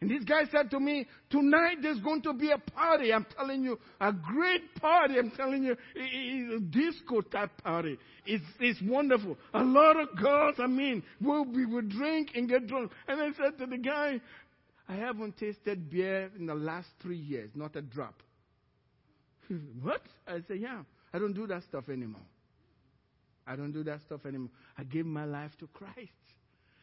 And 0.00 0.10
this 0.10 0.24
guy 0.24 0.42
said 0.50 0.70
to 0.70 0.80
me, 0.80 1.06
Tonight 1.30 1.78
there's 1.82 2.00
going 2.00 2.22
to 2.22 2.32
be 2.32 2.50
a 2.50 2.58
party. 2.58 3.12
I'm 3.12 3.26
telling 3.36 3.62
you, 3.62 3.78
a 4.00 4.12
great 4.12 4.74
party. 4.80 5.18
I'm 5.18 5.30
telling 5.30 5.62
you, 5.64 5.76
it's 5.94 6.56
a 6.56 6.60
disco 6.60 7.20
type 7.22 7.50
party. 7.62 7.98
It's, 8.26 8.44
it's 8.60 8.80
wonderful. 8.82 9.36
A 9.52 9.62
lot 9.62 9.98
of 9.98 10.16
girls, 10.16 10.56
I 10.58 10.66
mean, 10.66 11.02
will 11.20 11.44
we 11.44 11.66
will 11.66 11.82
drink 11.82 12.30
and 12.34 12.48
get 12.48 12.66
drunk. 12.66 12.92
And 13.08 13.20
I 13.20 13.28
said 13.32 13.58
to 13.58 13.66
the 13.66 13.78
guy, 13.78 14.20
I 14.88 14.94
haven't 14.96 15.38
tasted 15.38 15.90
beer 15.90 16.30
in 16.38 16.46
the 16.46 16.54
last 16.54 16.88
three 17.00 17.18
years, 17.18 17.50
not 17.54 17.74
a 17.76 17.82
drop. 17.82 18.22
what? 19.82 20.02
I 20.26 20.40
said, 20.48 20.58
Yeah, 20.60 20.82
I 21.12 21.18
don't 21.18 21.34
do 21.34 21.46
that 21.46 21.62
stuff 21.64 21.88
anymore. 21.88 22.20
I 23.46 23.56
don't 23.56 23.72
do 23.72 23.84
that 23.84 24.00
stuff 24.06 24.26
anymore. 24.26 24.50
I 24.76 24.84
gave 24.84 25.06
my 25.06 25.24
life 25.24 25.52
to 25.60 25.66
Christ. 25.68 26.10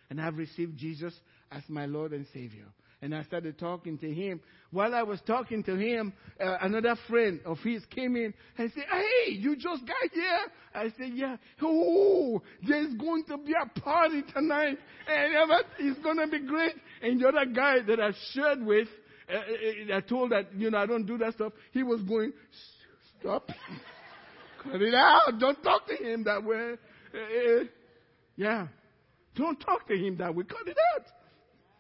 And 0.10 0.22
I've 0.22 0.38
received 0.38 0.78
Jesus 0.78 1.14
as 1.52 1.64
my 1.70 1.86
Lord 1.86 2.14
and 2.14 2.26
Savior 2.34 2.66
and 3.02 3.16
I 3.16 3.24
started 3.24 3.58
talking 3.58 3.98
to 4.00 4.14
him. 4.14 4.42
While 4.70 4.94
I 4.94 5.02
was 5.04 5.20
talking 5.26 5.64
to 5.64 5.76
him, 5.76 6.14
uh, 6.40 6.58
another 6.62 6.96
friend 7.10 7.40
of 7.46 7.58
his 7.60 7.84
came 7.86 8.16
in 8.16 8.34
and 8.58 8.72
said, 8.74 8.86
Hey, 8.90 9.34
you 9.34 9.56
just 9.56 9.86
got 9.86 10.12
here? 10.14 10.40
I 10.74 10.84
said, 10.98 11.12
Yeah. 11.14 11.38
Oh, 11.62 12.42
there's 12.68 12.94
going 12.96 13.26
to 13.26 13.38
be 13.38 13.54
a 13.54 13.80
party 13.80 14.24
tonight, 14.34 14.78
and 15.08 15.52
it's 15.80 16.00
going 16.02 16.18
to 16.18 16.28
be 16.28 16.40
great. 16.46 16.76
And 17.02 17.20
the 17.20 17.28
other 17.28 17.46
guy 17.46 17.82
that 17.88 18.00
I 18.00 18.12
shared 18.34 18.64
with, 18.64 18.88
uh, 19.30 19.36
uh, 19.36 19.94
uh, 19.94 19.98
I 19.98 20.02
told 20.02 20.32
that, 20.32 20.54
you 20.56 20.70
know, 20.70 20.78
I 20.78 20.86
don't 20.86 21.06
do 21.06 21.18
that 21.18 21.34
stuff, 21.34 21.54
he 21.72 21.84
was 21.84 22.02
going, 22.04 22.34
Stop. 23.20 23.50
Cut 24.64 24.80
it 24.80 24.94
out. 24.94 25.40
Don't 25.40 25.62
talk 25.64 25.88
to 25.88 25.96
him 25.96 26.24
that 26.26 26.44
way. 26.44 26.74
Uh, 27.14 27.64
yeah. 28.36 28.68
Don't 29.36 29.60
talk 29.60 29.88
to 29.88 29.96
him 29.96 30.18
that 30.18 30.36
way. 30.36 30.44
Cut 30.44 30.68
it 30.68 30.78
out. 30.96 31.06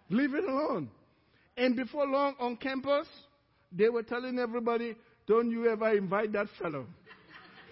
Leave 0.09 0.33
it 0.33 0.43
alone. 0.43 0.89
And 1.57 1.75
before 1.75 2.07
long 2.07 2.35
on 2.39 2.57
campus, 2.57 3.07
they 3.71 3.89
were 3.89 4.03
telling 4.03 4.39
everybody, 4.39 4.95
don't 5.27 5.51
you 5.51 5.69
ever 5.69 5.95
invite 5.95 6.31
that 6.33 6.47
fellow. 6.59 6.85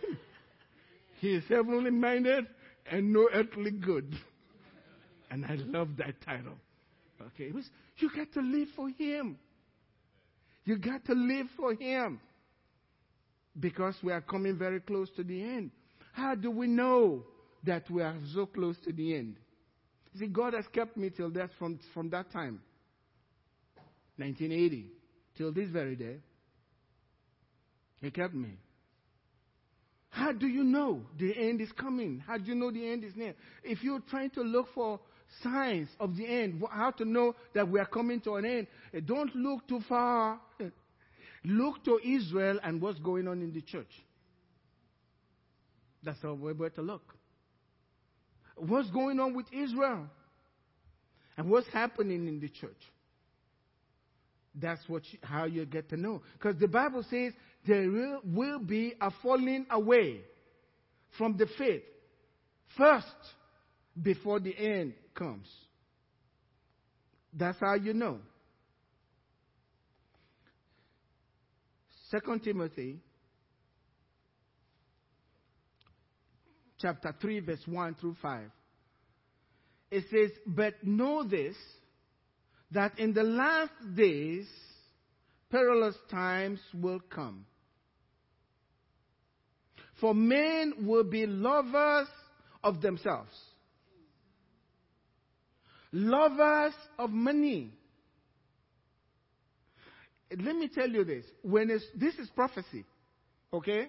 he 1.20 1.36
is 1.36 1.44
heavenly 1.50 1.92
minded 1.92 2.46
and 2.90 3.12
no 3.14 3.30
earthly 3.34 3.72
good. 3.72 4.16
And 5.32 5.46
I 5.46 5.58
love 5.68 5.90
that 6.00 6.20
title. 6.26 6.56
Okay, 7.22 7.52
was, 7.52 7.70
you 7.98 8.10
got 8.16 8.34
to 8.34 8.42
live 8.42 8.68
for 8.76 8.90
Him. 8.90 9.38
You 10.66 10.78
got 10.78 11.06
to 11.06 11.14
live 11.14 11.46
for 11.56 11.76
Him. 11.76 12.20
Because 13.60 13.94
we 14.02 14.12
are 14.12 14.22
coming 14.22 14.58
very 14.58 14.80
close 14.80 15.08
to 15.18 15.24
the 15.24 15.40
end. 15.40 15.70
How 16.14 16.34
do 16.34 16.50
we 16.50 16.66
know 16.66 17.24
that 17.64 17.90
we 17.92 18.02
are 18.02 18.16
so 18.34 18.48
close 18.48 18.76
to 18.86 18.92
the 18.92 19.16
end? 19.16 19.36
See, 20.18 20.28
God 20.28 20.54
has 20.54 20.66
kept 20.74 20.98
me 20.98 21.10
till 21.10 21.30
that 21.32 21.52
from, 21.60 21.80
from 21.94 22.10
that 22.10 22.32
time, 22.32 22.62
1980, 24.20 24.88
till 25.38 25.52
this 25.52 25.70
very 25.70 25.96
day. 25.96 26.18
He 28.02 28.12
kept 28.12 28.34
me. 28.34 28.58
How 30.10 30.32
do 30.32 30.48
you 30.48 30.64
know 30.64 31.02
the 31.18 31.36
end 31.38 31.62
is 31.62 31.72
coming? 31.74 32.24
How 32.26 32.38
do 32.38 32.46
you 32.46 32.56
know 32.56 32.72
the 32.72 32.88
end 32.88 33.04
is 33.04 33.16
near? 33.16 33.36
If 33.64 33.84
you're 33.84 34.02
trying 34.10 34.32
to 34.32 34.42
look 34.42 34.68
for 34.74 35.00
signs 35.44 35.90
of 36.00 36.16
the 36.16 36.26
end, 36.26 36.64
how 36.72 36.92
to 36.92 37.06
know 37.06 37.36
that 37.54 37.70
we 37.70 37.80
are 37.80 37.86
coming 37.86 38.20
to 38.22 38.36
an 38.36 38.46
end, 38.46 38.68
eh, 38.94 39.00
don't 39.06 39.34
look 39.36 39.68
too 39.68 39.82
far. 39.88 40.40
Look 41.46 41.86
to 41.86 41.98
Israel 42.06 42.60
and 42.64 42.82
what's 42.82 43.00
going 43.00 43.26
on 43.26 43.42
in 43.42 43.54
the 43.54 43.62
church. 43.62 43.88
That's 46.04 46.22
how 46.22 46.34
we're 46.34 46.68
to 46.68 46.82
look. 46.82 47.16
What's 48.58 48.90
going 48.92 49.22
on 49.22 49.34
with 49.34 49.46
Israel? 49.54 50.10
And 51.38 51.50
what's 51.50 51.70
happening 51.70 52.28
in 52.28 52.42
the 52.42 52.50
church? 52.50 52.82
That's 54.56 54.82
what 54.88 55.04
you, 55.12 55.20
how 55.22 55.46
you 55.46 55.66
get 55.66 55.90
to 55.90 55.98
know. 55.98 56.22
Because 56.34 56.60
the 56.60 56.68
Bible 56.68 57.04
says 57.10 57.34
there 57.68 57.90
will, 57.90 58.22
will 58.24 58.60
be 58.60 58.94
a 59.00 59.12
falling 59.22 59.66
away 59.70 60.22
from 61.18 61.38
the 61.38 61.48
faith 61.58 61.84
first 62.78 63.08
before 64.02 64.40
the 64.40 64.56
end 64.58 64.94
comes. 65.14 65.48
That's 67.34 67.60
how 67.60 67.76
you 67.76 67.94
know. 67.94 68.20
Second 72.10 72.44
Timothy 72.44 73.00
chapter 76.80 77.14
3 77.22 77.40
verse 77.42 77.62
1 77.68 77.96
through 77.96 78.16
5. 78.22 78.50
It 79.92 80.06
says, 80.10 80.32
"But 80.46 80.84
know 80.84 81.24
this 81.24 81.56
that 82.72 82.98
in 83.00 83.14
the 83.14 83.24
last 83.24 83.72
days 83.96 84.48
perilous 85.50 85.96
times 86.10 86.60
will 86.74 87.00
come. 87.10 87.46
For 90.00 90.14
men 90.14 90.74
will 90.86 91.04
be 91.04 91.26
lovers 91.26 92.08
of 92.64 92.82
themselves, 92.82 93.32
lovers 95.92 96.74
of 96.98 97.10
money. 97.10 97.74
Let 100.32 100.56
me 100.56 100.70
tell 100.74 100.88
you 100.88 101.04
this. 101.04 101.26
When 101.42 101.68
this 101.68 102.16
is 102.16 102.30
prophecy, 102.30 102.86
okay? 103.52 103.88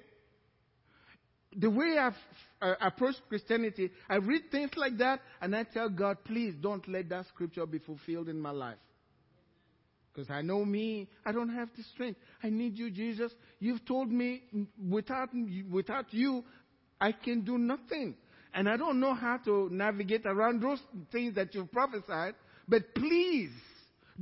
The 1.57 1.69
way 1.69 1.97
I've 1.99 2.15
uh, 2.63 2.75
approached 2.81 3.23
Christianity, 3.29 3.91
I 4.09 4.17
read 4.17 4.43
things 4.53 4.71
like 4.77 4.99
that 4.99 5.21
and 5.41 5.55
I 5.57 5.65
tell 5.65 5.89
God, 5.89 6.19
please 6.25 6.55
don't 6.61 6.87
let 6.89 7.09
that 7.09 7.27
scripture 7.29 7.67
be 7.67 7.79
fulfilled 7.79 8.29
in 8.29 8.41
my 8.41 8.51
life. 8.51 8.79
Because 10.13 10.31
I 10.31 10.43
know 10.43 10.65
me, 10.65 11.09
I 11.25 11.33
don't 11.33 11.55
have 11.55 11.69
the 11.77 11.83
strength. 11.95 12.19
I 12.43 12.51
need 12.51 12.77
you, 12.77 12.91
Jesus. 12.91 13.33
You've 13.59 13.85
told 13.85 14.11
me 14.11 14.43
without, 14.89 15.31
without 15.71 16.13
you, 16.13 16.45
I 17.01 17.13
can 17.13 17.43
do 17.43 17.59
nothing. 17.59 18.17
And 18.53 18.69
I 18.69 18.77
don't 18.77 18.99
know 18.99 19.15
how 19.15 19.39
to 19.45 19.69
navigate 19.71 20.27
around 20.27 20.63
those 20.63 20.81
things 21.13 21.37
that 21.37 21.55
you've 21.55 21.71
prophesied. 21.71 22.35
But 22.69 22.95
please, 22.95 23.51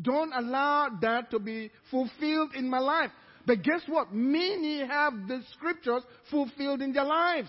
don't 0.00 0.32
allow 0.32 0.90
that 1.00 1.30
to 1.30 1.38
be 1.38 1.70
fulfilled 1.90 2.54
in 2.54 2.68
my 2.68 2.78
life. 2.78 3.10
But 3.48 3.62
guess 3.62 3.80
what? 3.86 4.12
Many 4.12 4.86
have 4.86 5.26
the 5.26 5.40
scriptures 5.54 6.02
fulfilled 6.30 6.82
in 6.82 6.92
their 6.92 7.06
lives. 7.06 7.48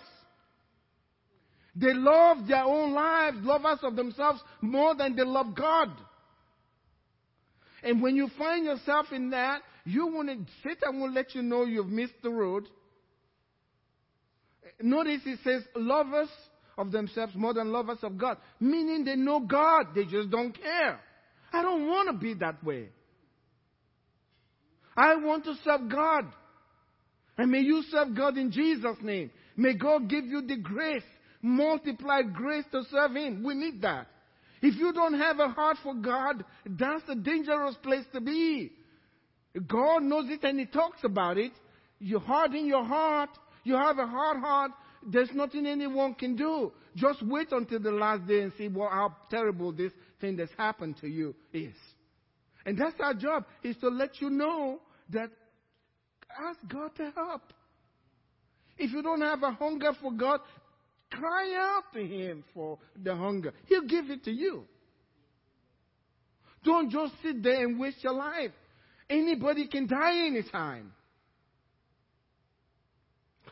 They 1.75 1.93
love 1.93 2.47
their 2.47 2.63
own 2.63 2.93
lives, 2.93 3.39
lovers 3.41 3.79
of 3.83 3.97
themselves, 3.97 4.39
more 4.61 4.95
than 4.95 5.17
they 5.17 5.25
love 5.25 5.53
God. 5.53 5.89
And 7.83 8.01
when 8.01 8.15
you 8.15 8.29
find 8.37 8.63
yourself 8.63 9.07
in 9.11 9.31
that, 9.31 9.61
you 9.83 10.07
want 10.07 10.29
to, 10.29 10.37
Satan 10.63 11.01
won't 11.01 11.13
let 11.13 11.35
you 11.35 11.41
know 11.41 11.65
you've 11.65 11.89
missed 11.89 12.13
the 12.23 12.29
road. 12.29 12.63
Notice 14.81 15.19
it 15.25 15.39
says 15.43 15.63
lovers 15.75 16.29
of 16.77 16.93
themselves 16.93 17.33
more 17.35 17.53
than 17.53 17.73
lovers 17.73 17.99
of 18.03 18.17
God, 18.17 18.37
meaning 18.61 19.03
they 19.03 19.17
know 19.17 19.41
God, 19.41 19.87
they 19.93 20.05
just 20.05 20.29
don't 20.29 20.57
care. 20.57 21.01
I 21.51 21.61
don't 21.61 21.87
want 21.87 22.09
to 22.09 22.17
be 22.17 22.35
that 22.35 22.63
way. 22.63 22.87
I 24.99 25.15
want 25.15 25.45
to 25.45 25.55
serve 25.63 25.89
God. 25.89 26.25
And 27.37 27.49
may 27.49 27.61
you 27.61 27.83
serve 27.89 28.13
God 28.13 28.37
in 28.37 28.51
Jesus' 28.51 28.97
name. 29.01 29.31
May 29.55 29.73
God 29.73 30.09
give 30.09 30.25
you 30.25 30.41
the 30.41 30.57
grace, 30.57 31.03
multiplied 31.41 32.33
grace 32.33 32.65
to 32.73 32.83
serve 32.91 33.15
Him. 33.15 33.41
We 33.41 33.55
need 33.55 33.81
that. 33.81 34.07
If 34.61 34.75
you 34.75 34.91
don't 34.91 35.13
have 35.13 35.39
a 35.39 35.47
heart 35.47 35.77
for 35.81 35.93
God, 35.93 36.43
that's 36.65 37.03
a 37.07 37.15
dangerous 37.15 37.75
place 37.81 38.03
to 38.11 38.19
be. 38.19 38.73
God 39.65 40.03
knows 40.03 40.29
it 40.29 40.43
and 40.43 40.59
He 40.59 40.65
talks 40.65 40.99
about 41.05 41.37
it. 41.37 41.53
You 41.99 42.19
harden 42.19 42.65
your 42.65 42.83
heart. 42.83 43.29
You 43.63 43.75
have 43.75 43.99
a 43.99 44.05
hard 44.05 44.39
heart. 44.41 44.71
There's 45.07 45.31
nothing 45.33 45.65
anyone 45.65 46.13
can 46.13 46.35
do. 46.35 46.73
Just 46.97 47.25
wait 47.25 47.53
until 47.53 47.79
the 47.79 47.91
last 47.91 48.27
day 48.27 48.41
and 48.41 48.51
see 48.57 48.67
what, 48.67 48.91
how 48.91 49.15
terrible 49.29 49.71
this 49.71 49.93
thing 50.19 50.35
that's 50.35 50.51
happened 50.57 50.97
to 50.99 51.07
you 51.07 51.33
is. 51.53 51.73
And 52.65 52.77
that's 52.77 52.99
our 52.99 53.13
job, 53.13 53.45
is 53.63 53.77
to 53.77 53.87
let 53.87 54.19
you 54.19 54.29
know 54.29 54.81
that 55.11 55.29
ask 56.39 56.59
God 56.67 56.95
to 56.97 57.11
help. 57.15 57.41
If 58.77 58.91
you 58.91 59.01
don't 59.01 59.21
have 59.21 59.43
a 59.43 59.51
hunger 59.51 59.91
for 60.01 60.11
God, 60.11 60.39
Cry 61.11 61.55
out 61.57 61.93
to 61.93 62.05
Him 62.05 62.43
for 62.53 62.77
the 63.01 63.15
hunger. 63.15 63.53
He'll 63.65 63.87
give 63.87 64.09
it 64.09 64.23
to 64.25 64.31
you. 64.31 64.65
Don't 66.63 66.91
just 66.91 67.13
sit 67.23 67.41
there 67.41 67.65
and 67.65 67.79
waste 67.79 68.03
your 68.03 68.13
life. 68.13 68.51
Anybody 69.09 69.67
can 69.67 69.87
die 69.87 70.27
anytime. 70.27 70.91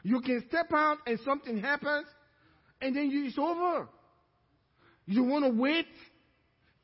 You 0.03 0.21
can 0.21 0.43
step 0.47 0.71
out 0.71 0.99
and 1.07 1.19
something 1.25 1.57
happens, 1.57 2.05
and 2.79 2.95
then 2.95 3.09
it's 3.11 3.37
over. 3.37 3.87
You 5.07 5.23
want 5.23 5.45
to 5.45 5.51
wait? 5.51 5.87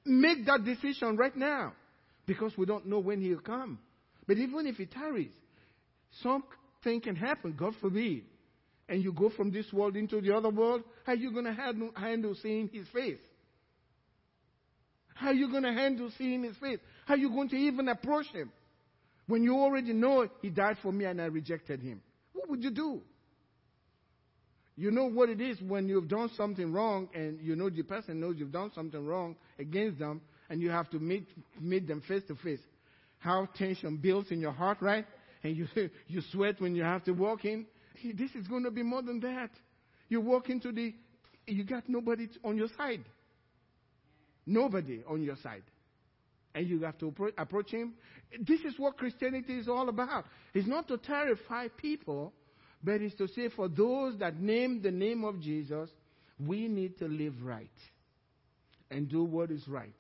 Make 0.06 0.46
that 0.48 0.66
decision 0.66 1.16
right 1.18 1.36
now 1.36 1.74
because 2.26 2.58
we 2.58 2.66
don't 2.66 2.88
know 2.88 3.00
when 3.00 3.22
he'll 3.22 3.40
come. 3.40 3.80
But 4.28 4.38
even 4.38 4.68
if 4.68 4.78
he 4.78 4.86
tarries, 4.86 5.34
something 6.22 7.02
can 7.02 7.16
happen, 7.16 7.56
God 7.58 7.74
forbid 7.82 8.24
and 8.90 9.04
you 9.04 9.14
go 9.14 9.30
from 9.30 9.52
this 9.52 9.72
world 9.72 9.96
into 9.96 10.22
the 10.22 10.36
other 10.36 10.50
world, 10.50 10.84
how 11.06 11.14
are 11.14 11.16
you 11.16 11.32
going 11.32 11.46
to 11.46 11.54
handle, 11.54 11.92
handle 11.96 12.36
seeing 12.42 12.70
his 12.72 12.88
face? 12.90 13.20
How 15.16 15.28
are 15.28 15.34
you 15.34 15.50
going 15.50 15.64
to 15.64 15.72
handle 15.72 16.12
seeing 16.18 16.44
his 16.44 16.58
face? 16.58 16.80
How 17.06 17.14
are 17.14 17.18
you 17.18 17.30
going 17.30 17.50
to 17.50 17.56
even 17.56 17.88
approach 17.88 18.28
him? 18.28 18.52
When 19.28 19.44
you 19.44 19.56
already 19.56 19.94
know 19.94 20.28
he 20.42 20.50
died 20.50 20.78
for 20.82 20.92
me 20.92 21.06
and 21.06 21.22
I 21.22 21.26
rejected 21.26 21.82
him. 21.82 22.02
What 22.34 22.50
would 22.50 22.64
you 22.64 22.72
do? 22.72 23.02
You 24.76 24.92
know 24.92 25.06
what 25.06 25.30
it 25.30 25.40
is 25.40 25.62
when 25.62 25.88
you've 25.88 26.08
done 26.08 26.32
something 26.36 26.74
wrong 26.74 27.08
and 27.14 27.40
you 27.40 27.56
know 27.56 27.70
the 27.70 27.84
person 27.84 28.20
knows 28.20 28.36
you've 28.38 28.52
done 28.52 28.72
something 28.74 29.06
wrong 29.06 29.36
against 29.60 30.00
them 30.00 30.20
and 30.50 30.62
you 30.62 30.72
have 30.72 30.90
to 30.90 31.00
meet, 31.00 31.28
meet 31.62 31.88
them 31.88 32.02
face 32.08 32.24
to 32.28 32.36
face. 32.36 32.60
How 33.24 33.48
tension 33.56 33.98
builds 33.98 34.32
in 34.32 34.40
your 34.40 34.52
heart, 34.52 34.80
right? 34.82 35.06
And 35.44 35.56
you, 35.56 35.68
you 36.08 36.22
sweat 36.32 36.60
when 36.60 36.76
you 36.76 36.84
have 36.84 37.04
to 37.06 37.14
walk 37.14 37.46
in 37.46 37.66
this 38.12 38.32
is 38.36 38.48
going 38.48 38.64
to 38.64 38.72
be 38.72 38.84
more 38.84 39.02
than 39.02 39.20
that. 39.22 39.52
You 40.10 40.20
walk 40.22 40.50
into 40.50 40.72
the, 40.72 40.94
you 41.48 41.64
got 41.64 41.88
nobody 41.88 42.28
on 42.44 42.58
your 42.58 42.68
side. 42.78 43.04
Nobody 44.46 45.02
on 45.08 45.22
your 45.22 45.38
side. 45.42 45.64
And 46.54 46.68
you 46.68 46.82
have 46.82 46.98
to 47.00 47.08
approach, 47.08 47.34
approach 47.38 47.72
him. 47.72 47.94
This 48.40 48.60
is 48.62 48.76
what 48.78 48.98
Christianity 48.98 49.58
is 49.58 49.68
all 49.68 49.90
about. 49.90 50.26
It's 50.54 50.68
not 50.68 50.88
to 50.90 50.98
terrify 50.98 51.68
people, 51.78 52.34
but 52.84 53.02
it's 53.02 53.16
to 53.16 53.28
say 53.30 53.50
for 53.50 53.70
those 53.70 54.20
that 54.20 54.40
name 54.40 54.82
the 54.82 54.92
name 54.92 55.24
of 55.24 55.40
Jesus, 55.40 55.90
we 56.40 56.68
need 56.68 56.98
to 57.00 57.06
live 57.06 57.34
right 57.42 57.70
and 58.92 59.10
do 59.10 59.24
what 59.24 59.50
is 59.50 59.68
right. 59.68 59.96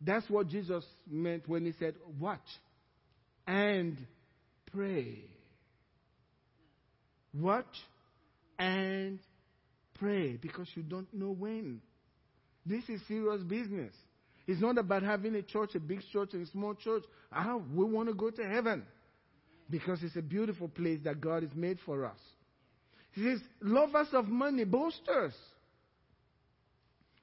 That's 0.00 0.28
what 0.28 0.48
Jesus 0.48 0.84
meant 1.10 1.48
when 1.48 1.64
he 1.64 1.72
said, 1.78 1.94
Watch 2.20 2.40
and 3.46 3.96
pray. 4.72 5.24
Watch 7.32 7.64
and 8.58 9.18
pray 9.98 10.36
because 10.36 10.68
you 10.74 10.82
don't 10.82 11.12
know 11.12 11.30
when. 11.30 11.80
This 12.66 12.84
is 12.88 13.00
serious 13.08 13.42
business. 13.42 13.92
It's 14.46 14.60
not 14.60 14.78
about 14.78 15.02
having 15.02 15.34
a 15.34 15.42
church, 15.42 15.74
a 15.74 15.80
big 15.80 16.00
church, 16.12 16.30
and 16.32 16.46
a 16.46 16.50
small 16.50 16.74
church. 16.74 17.04
Ah, 17.32 17.56
we 17.74 17.84
want 17.84 18.08
to 18.08 18.14
go 18.14 18.30
to 18.30 18.44
heaven 18.44 18.84
because 19.70 20.02
it's 20.02 20.16
a 20.16 20.22
beautiful 20.22 20.68
place 20.68 21.00
that 21.04 21.20
God 21.20 21.42
has 21.42 21.52
made 21.54 21.78
for 21.84 22.04
us. 22.04 22.18
He 23.12 23.22
says, 23.22 23.40
lovers 23.60 24.08
of 24.12 24.26
money, 24.26 24.64
boasters, 24.64 25.34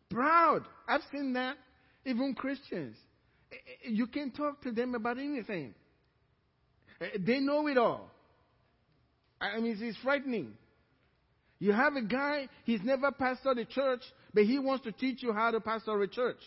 proud. 0.09 0.63
I've 0.87 1.01
seen 1.11 1.33
that. 1.33 1.57
Even 2.05 2.33
Christians. 2.33 2.95
Eh, 3.51 3.55
eh, 3.55 3.89
you 3.91 4.07
can't 4.07 4.35
talk 4.35 4.61
to 4.63 4.71
them 4.71 4.95
about 4.95 5.17
anything. 5.17 5.73
Eh, 6.99 7.17
they 7.19 7.39
know 7.39 7.67
it 7.67 7.77
all. 7.77 8.09
I 9.39 9.59
mean, 9.59 9.77
it's 9.79 9.97
frightening. 9.99 10.53
You 11.59 11.73
have 11.73 11.95
a 11.95 12.01
guy, 12.01 12.47
he's 12.63 12.81
never 12.83 13.11
pastored 13.11 13.59
a 13.59 13.65
church, 13.65 14.01
but 14.33 14.45
he 14.45 14.57
wants 14.57 14.83
to 14.85 14.91
teach 14.91 15.21
you 15.21 15.31
how 15.31 15.51
to 15.51 15.59
pastor 15.59 16.01
a 16.01 16.07
church. 16.07 16.39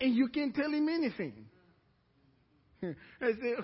And 0.00 0.14
you 0.14 0.28
can't 0.28 0.54
tell 0.54 0.70
him 0.70 0.88
anything. 0.88 1.46
I 2.82 3.32
say, 3.32 3.54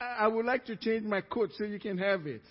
I 0.00 0.28
would 0.28 0.44
like 0.44 0.66
to 0.66 0.76
change 0.76 1.04
my 1.04 1.20
coat 1.22 1.50
so 1.56 1.64
you 1.64 1.78
can 1.78 1.98
have 1.98 2.26
it. 2.26 2.42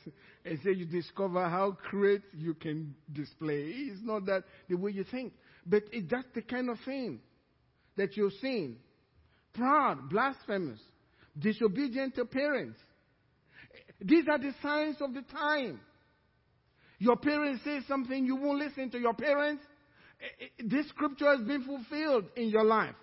And 0.43 0.59
say 0.63 0.71
you 0.71 0.85
discover 0.85 1.47
how 1.47 1.77
great 1.91 2.23
you 2.35 2.55
can 2.55 2.95
display. 3.13 3.65
It's 3.67 4.01
not 4.03 4.25
that 4.25 4.43
the 4.67 4.75
way 4.75 4.91
you 4.91 5.03
think. 5.03 5.33
But 5.65 5.83
it, 5.91 6.09
that's 6.09 6.27
the 6.33 6.41
kind 6.41 6.69
of 6.69 6.77
thing 6.85 7.19
that 7.97 8.17
you're 8.17 8.31
seeing. 8.41 8.77
Proud, 9.53 10.09
blasphemous, 10.09 10.79
disobedient 11.37 12.15
to 12.15 12.25
parents. 12.25 12.79
These 13.99 14.25
are 14.29 14.39
the 14.39 14.53
signs 14.61 14.97
of 15.01 15.13
the 15.13 15.21
time. 15.21 15.79
Your 16.97 17.17
parents 17.17 17.63
say 17.63 17.79
something, 17.87 18.25
you 18.25 18.35
won't 18.35 18.59
listen 18.59 18.89
to 18.91 18.99
your 18.99 19.13
parents. 19.13 19.63
Eh, 20.21 20.45
eh, 20.45 20.63
this 20.67 20.87
scripture 20.89 21.35
has 21.35 21.45
been 21.47 21.63
fulfilled 21.63 22.25
in 22.35 22.49
your 22.49 22.63
life. 22.63 22.95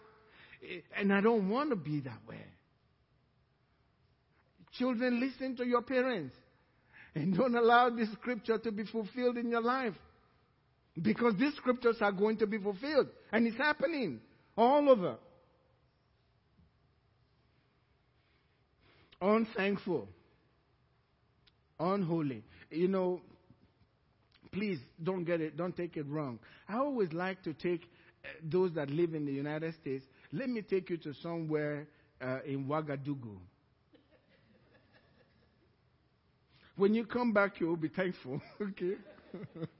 Eh, 0.62 0.81
and 0.97 1.12
I 1.12 1.21
don't 1.21 1.49
want 1.49 1.71
to 1.71 1.77
be 1.77 2.01
that 2.01 2.21
way. 2.29 2.44
Children, 4.73 5.21
listen 5.21 5.57
to 5.57 5.66
your 5.66 5.83
parents. 5.83 6.35
And 7.14 7.37
don't 7.37 7.57
allow 7.57 7.90
this 7.90 8.11
scripture 8.12 8.59
to 8.59 8.71
be 8.71 8.85
fulfilled 8.85 9.37
in 9.37 9.51
your 9.51 9.62
life. 9.62 9.94
Because 11.02 11.34
these 11.38 11.54
scriptures 11.54 11.96
are 12.00 12.12
going 12.12 12.38
to 12.38 12.46
be 12.46 12.58
fulfilled. 12.58 13.08
And 13.32 13.46
it's 13.46 13.56
happening 13.56 14.20
all 14.56 14.88
over. 14.88 15.16
Unthankful. 19.20 20.08
Unholy. 21.78 22.42
You 22.70 22.88
know, 22.88 23.20
please 24.52 24.78
don't 25.02 25.24
get 25.24 25.40
it, 25.40 25.56
don't 25.56 25.76
take 25.76 25.96
it 25.96 26.06
wrong. 26.08 26.38
I 26.68 26.76
always 26.78 27.12
like 27.12 27.42
to 27.44 27.52
take 27.52 27.82
uh, 28.24 28.28
those 28.42 28.72
that 28.74 28.90
live 28.90 29.14
in 29.14 29.24
the 29.24 29.32
United 29.32 29.74
States. 29.80 30.04
Let 30.32 30.48
me 30.48 30.62
take 30.62 30.90
you 30.90 30.96
to 30.98 31.14
somewhere 31.22 31.87
uh, 32.20 32.38
in 32.46 32.66
Ouagadougou. 32.66 33.38
When 36.76 36.94
you 36.94 37.04
come 37.04 37.32
back, 37.32 37.61
you'll 37.61 37.76
be 37.76 37.88
thankful. 37.88 38.40
okay? 38.61 38.94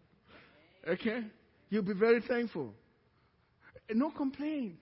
okay? 0.89 1.25
You'll 1.71 1.83
be 1.83 1.95
very 1.95 2.21
thankful. 2.21 2.73
No 3.93 4.11
complaint. 4.11 4.77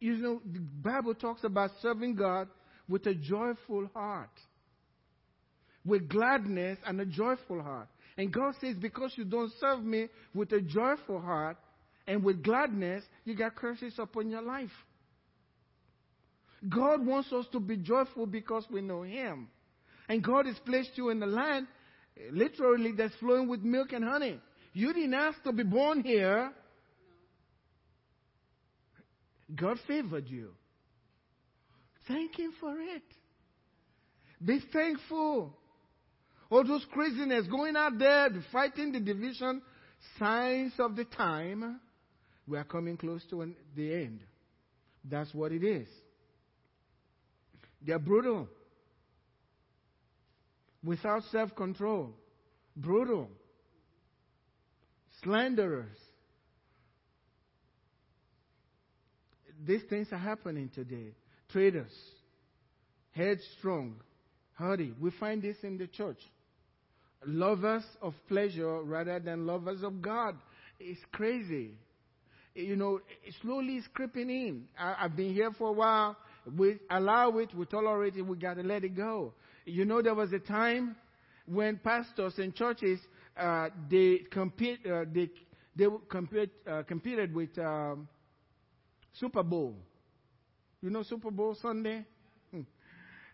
You 0.00 0.16
know, 0.16 0.42
the 0.44 0.60
Bible 0.60 1.14
talks 1.14 1.44
about 1.44 1.70
serving 1.80 2.16
God 2.16 2.48
with 2.88 3.06
a 3.06 3.14
joyful 3.14 3.88
heart, 3.94 4.30
with 5.84 6.08
gladness 6.08 6.78
and 6.86 7.00
a 7.00 7.06
joyful 7.06 7.62
heart. 7.62 7.88
And 8.16 8.32
God 8.32 8.54
says, 8.60 8.76
because 8.76 9.12
you 9.16 9.24
don't 9.24 9.52
serve 9.60 9.82
me 9.82 10.08
with 10.34 10.52
a 10.52 10.60
joyful 10.60 11.20
heart 11.20 11.56
and 12.06 12.22
with 12.22 12.42
gladness, 12.42 13.04
you 13.24 13.34
got 13.34 13.56
curses 13.56 13.94
upon 13.98 14.30
your 14.30 14.42
life. 14.42 14.70
God 16.68 17.04
wants 17.04 17.32
us 17.32 17.46
to 17.52 17.60
be 17.60 17.76
joyful 17.76 18.26
because 18.26 18.64
we 18.70 18.80
know 18.80 19.02
Him. 19.02 19.48
And 20.08 20.22
God 20.22 20.46
has 20.46 20.56
placed 20.64 20.90
you 20.96 21.10
in 21.10 21.20
the 21.20 21.26
land, 21.26 21.66
literally, 22.30 22.92
that's 22.92 23.14
flowing 23.16 23.48
with 23.48 23.62
milk 23.62 23.92
and 23.92 24.04
honey. 24.04 24.40
You 24.74 24.92
didn't 24.92 25.14
ask 25.14 25.42
to 25.44 25.52
be 25.52 25.62
born 25.62 26.02
here. 26.02 26.50
God 29.54 29.78
favored 29.86 30.28
you. 30.28 30.50
Thank 32.08 32.36
Him 32.38 32.52
for 32.60 32.74
it. 32.78 33.04
Be 34.44 34.60
thankful. 34.72 35.56
All 36.50 36.64
those 36.64 36.84
craziness 36.92 37.46
going 37.46 37.76
out 37.76 37.98
there, 37.98 38.28
fighting 38.52 38.92
the 38.92 39.00
division, 39.00 39.62
signs 40.18 40.72
of 40.78 40.96
the 40.96 41.04
time, 41.04 41.80
we 42.46 42.58
are 42.58 42.64
coming 42.64 42.96
close 42.96 43.22
to 43.30 43.42
an, 43.42 43.56
the 43.76 43.94
end. 43.94 44.20
That's 45.04 45.32
what 45.32 45.52
it 45.52 45.64
is. 45.64 45.88
They're 47.80 47.98
brutal, 47.98 48.48
without 50.82 51.22
self 51.30 51.54
control, 51.54 52.10
brutal, 52.76 53.28
slanderers. 55.24 55.96
These 59.66 59.82
things 59.88 60.08
are 60.12 60.18
happening 60.18 60.70
today. 60.74 61.14
Traitors, 61.50 61.92
headstrong, 63.12 63.96
haughty. 64.54 64.92
We 65.00 65.10
find 65.18 65.42
this 65.42 65.56
in 65.62 65.78
the 65.78 65.86
church 65.86 66.18
lovers 67.26 67.84
of 68.02 68.14
pleasure 68.28 68.82
rather 68.82 69.18
than 69.18 69.46
lovers 69.46 69.82
of 69.82 70.02
God. 70.02 70.36
It's 70.78 71.00
crazy. 71.12 71.70
You 72.54 72.76
know, 72.76 73.00
slowly 73.42 73.76
it's 73.76 73.86
creeping 73.94 74.30
in. 74.30 74.64
I, 74.78 74.94
have 75.02 75.16
been 75.16 75.32
here 75.32 75.50
for 75.56 75.68
a 75.68 75.72
while. 75.72 76.16
We 76.56 76.78
allow 76.90 77.38
it, 77.38 77.54
we 77.54 77.64
tolerate 77.64 78.16
it, 78.16 78.22
we 78.22 78.36
got 78.36 78.54
to 78.54 78.62
let 78.62 78.84
it 78.84 78.94
go. 78.96 79.32
You 79.64 79.84
know, 79.84 80.02
there 80.02 80.14
was 80.14 80.32
a 80.32 80.38
time 80.38 80.94
when 81.46 81.78
pastors 81.78 82.34
and 82.38 82.54
churches 82.54 83.00
uh, 83.36 83.68
they 83.90 84.18
compete, 84.30 84.80
uh, 84.86 85.04
they 85.12 85.30
they 85.76 85.86
compete, 86.08 86.50
uh, 86.70 86.82
competed 86.84 87.34
with 87.34 87.56
um, 87.58 88.08
Super 89.12 89.42
Bowl. 89.42 89.74
You 90.82 90.90
know 90.90 91.02
Super 91.02 91.30
Bowl 91.30 91.56
Sunday. 91.60 92.04
Hmm. 92.50 92.62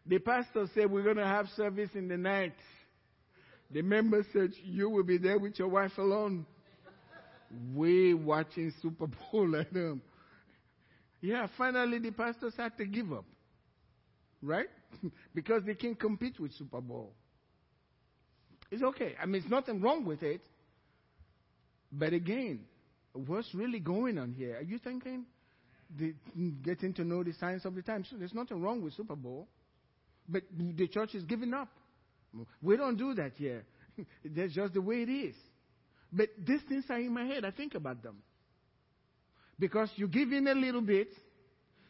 The 0.06 0.18
pastor 0.18 0.66
said 0.74 0.90
we're 0.90 1.02
going 1.02 1.16
to 1.16 1.26
have 1.26 1.48
service 1.56 1.90
in 1.94 2.08
the 2.08 2.16
night. 2.16 2.54
The 3.70 3.82
member 3.82 4.24
said, 4.32 4.52
You 4.64 4.88
will 4.90 5.04
be 5.04 5.18
there 5.18 5.38
with 5.38 5.58
your 5.58 5.68
wife 5.68 5.96
alone. 5.98 6.46
We 7.74 8.14
watching 8.14 8.72
Super 8.80 9.06
Bowl 9.06 9.56
at 9.60 9.72
them. 9.72 10.02
Yeah, 11.20 11.46
finally 11.58 11.98
the 11.98 12.10
pastors 12.12 12.54
had 12.56 12.76
to 12.78 12.86
give 12.86 13.12
up. 13.12 13.24
Right? 14.42 14.68
because 15.34 15.64
they 15.64 15.74
can't 15.74 15.98
compete 15.98 16.40
with 16.40 16.52
Super 16.52 16.80
Bowl. 16.80 17.12
It's 18.70 18.82
okay. 18.82 19.14
I 19.20 19.26
mean, 19.26 19.40
there's 19.42 19.50
nothing 19.50 19.80
wrong 19.80 20.04
with 20.04 20.22
it. 20.22 20.40
But 21.92 22.12
again, 22.12 22.60
what's 23.12 23.52
really 23.54 23.80
going 23.80 24.18
on 24.18 24.32
here? 24.32 24.56
Are 24.58 24.62
you 24.62 24.78
thinking? 24.78 25.24
The, 25.98 26.14
getting 26.62 26.94
to 26.94 27.04
know 27.04 27.24
the 27.24 27.32
signs 27.32 27.64
of 27.64 27.74
the 27.74 27.82
times. 27.82 28.06
So 28.10 28.16
there's 28.16 28.34
nothing 28.34 28.62
wrong 28.62 28.82
with 28.82 28.94
Super 28.94 29.16
Bowl. 29.16 29.48
But 30.28 30.42
the 30.56 30.86
church 30.86 31.14
is 31.14 31.24
giving 31.24 31.52
up. 31.52 31.68
We 32.62 32.76
don't 32.76 32.96
do 32.96 33.14
that 33.14 33.32
here. 33.36 33.64
That's 34.24 34.52
just 34.54 34.74
the 34.74 34.80
way 34.80 35.02
it 35.02 35.10
is. 35.10 35.34
But 36.12 36.28
these 36.46 36.60
things 36.68 36.84
are 36.90 36.98
in 36.98 37.12
my 37.12 37.24
head. 37.24 37.44
I 37.44 37.50
think 37.50 37.74
about 37.74 38.02
them. 38.02 38.16
Because 39.58 39.90
you 39.96 40.06
give 40.08 40.32
in 40.32 40.46
a 40.46 40.54
little 40.54 40.80
bit, 40.80 41.08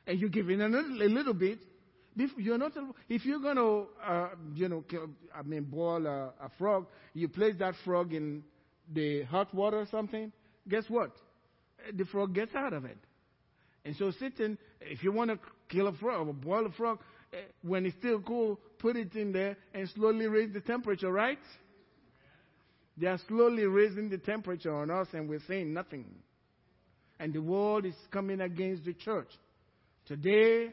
and 0.06 0.18
you 0.20 0.28
give 0.28 0.48
in 0.48 0.60
a 0.60 0.68
little, 0.68 1.02
a 1.02 1.08
little 1.08 1.34
bit. 1.34 1.58
You're 2.16 2.58
not, 2.58 2.72
if 3.08 3.24
you're 3.24 3.40
going 3.40 3.56
to, 3.56 3.86
uh, 4.04 4.28
you 4.54 4.68
know, 4.68 4.84
I 5.34 5.42
mean, 5.42 5.64
boil 5.64 6.06
a, 6.06 6.32
a 6.44 6.50
frog, 6.58 6.86
you 7.14 7.28
place 7.28 7.54
that 7.60 7.74
frog 7.84 8.12
in 8.12 8.42
the 8.92 9.22
hot 9.24 9.54
water 9.54 9.78
or 9.78 9.86
something, 9.90 10.32
guess 10.68 10.84
what? 10.88 11.12
The 11.94 12.04
frog 12.06 12.34
gets 12.34 12.54
out 12.54 12.72
of 12.72 12.84
it. 12.84 12.98
And 13.84 13.96
so 13.96 14.10
sitting, 14.18 14.58
if 14.80 15.02
you 15.02 15.12
want 15.12 15.30
to 15.30 15.38
kill 15.68 15.86
a 15.86 15.92
frog 15.94 16.28
or 16.28 16.34
boil 16.34 16.66
a 16.66 16.70
frog, 16.72 16.98
eh, 17.32 17.36
when 17.62 17.86
it's 17.86 17.96
still 17.98 18.20
cool, 18.20 18.58
put 18.78 18.96
it 18.96 19.14
in 19.14 19.32
there 19.32 19.56
and 19.72 19.88
slowly 19.90 20.26
raise 20.26 20.52
the 20.52 20.60
temperature, 20.60 21.10
right? 21.10 21.38
They 22.96 23.06
are 23.06 23.18
slowly 23.28 23.64
raising 23.64 24.10
the 24.10 24.18
temperature 24.18 24.74
on 24.74 24.90
us 24.90 25.08
and 25.12 25.28
we're 25.28 25.40
saying 25.48 25.72
nothing. 25.72 26.04
And 27.18 27.32
the 27.32 27.40
world 27.40 27.86
is 27.86 27.94
coming 28.10 28.40
against 28.40 28.84
the 28.84 28.94
church. 28.94 29.28
Today, 30.06 30.72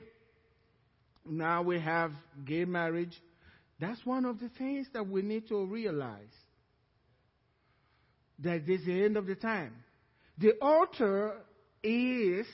now 1.29 1.61
we 1.61 1.79
have 1.79 2.11
gay 2.45 2.65
marriage. 2.65 3.15
That's 3.79 4.03
one 4.05 4.25
of 4.25 4.39
the 4.39 4.49
things 4.57 4.87
that 4.93 5.07
we 5.07 5.21
need 5.21 5.47
to 5.49 5.65
realize. 5.65 6.19
That 8.39 8.65
this 8.65 8.81
is 8.81 8.85
the 8.85 9.03
end 9.03 9.17
of 9.17 9.25
the 9.25 9.35
time. 9.35 9.73
The 10.37 10.53
altar 10.61 11.33
is 11.83 12.45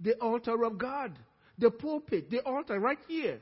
the 0.00 0.14
altar 0.14 0.64
of 0.64 0.78
God. 0.78 1.16
The 1.58 1.70
pulpit, 1.70 2.30
the 2.30 2.40
altar 2.40 2.80
right 2.80 2.98
here. 3.06 3.40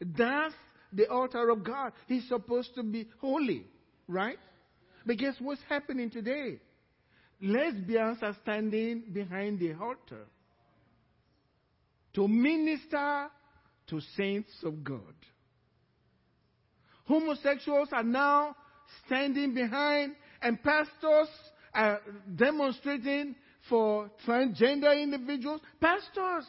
That's 0.00 0.54
the 0.92 1.08
altar 1.08 1.50
of 1.50 1.62
God. 1.64 1.92
He's 2.06 2.26
supposed 2.28 2.74
to 2.74 2.82
be 2.82 3.08
holy, 3.20 3.64
right? 4.08 4.38
But 5.06 5.18
guess 5.18 5.34
what's 5.38 5.60
happening 5.68 6.10
today? 6.10 6.58
Lesbians 7.40 8.18
are 8.22 8.36
standing 8.42 9.04
behind 9.12 9.58
the 9.58 9.74
altar 9.74 10.26
to 12.14 12.28
minister 12.28 13.26
to 13.88 14.00
saints 14.16 14.52
of 14.62 14.82
God. 14.82 15.14
Homosexuals 17.06 17.88
are 17.92 18.02
now 18.02 18.56
standing 19.06 19.54
behind, 19.54 20.14
and 20.40 20.62
pastors 20.62 21.28
are 21.74 22.00
demonstrating 22.34 23.34
for 23.68 24.10
transgender 24.26 25.00
individuals. 25.02 25.60
Pastors! 25.80 26.46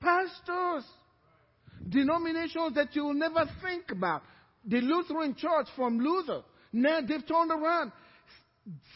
Pastors! 0.00 0.84
Denominations 1.88 2.74
that 2.74 2.94
you 2.94 3.04
will 3.04 3.14
never 3.14 3.44
think 3.62 3.90
about. 3.90 4.22
The 4.64 4.80
Lutheran 4.80 5.34
Church 5.34 5.66
from 5.76 5.98
Luther. 5.98 6.42
Now 6.72 7.00
they've 7.00 7.26
turned 7.26 7.50
around. 7.50 7.92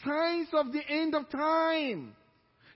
Signs 0.03 0.47
of 0.53 0.71
the 0.71 0.81
end 0.87 1.13
of 1.13 1.29
time. 1.29 2.15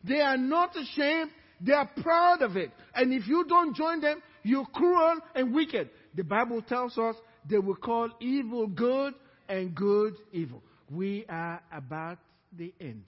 They 0.04 0.22
are 0.22 0.38
not 0.38 0.76
ashamed. 0.76 1.32
They 1.62 1.74
are 1.74 1.90
proud 2.02 2.42
of 2.42 2.58
it. 2.58 2.72
And 2.94 3.14
if 3.14 3.28
you 3.28 3.46
don't 3.48 3.76
join 3.76 4.02
them, 4.02 4.22
you're 4.44 4.66
cruel 4.66 5.20
and 5.36 5.54
wicked. 5.54 5.90
The 6.16 6.24
Bible 6.24 6.62
tells 6.62 6.98
us 6.98 7.16
they 7.50 7.58
will 7.58 7.76
call 7.76 8.10
evil 8.20 8.68
good 8.68 9.14
and 9.48 9.74
good 9.74 10.16
evil. 10.32 10.62
We 10.90 11.26
are 11.30 11.62
about 11.72 12.18
the 12.56 12.74
end. 12.80 13.04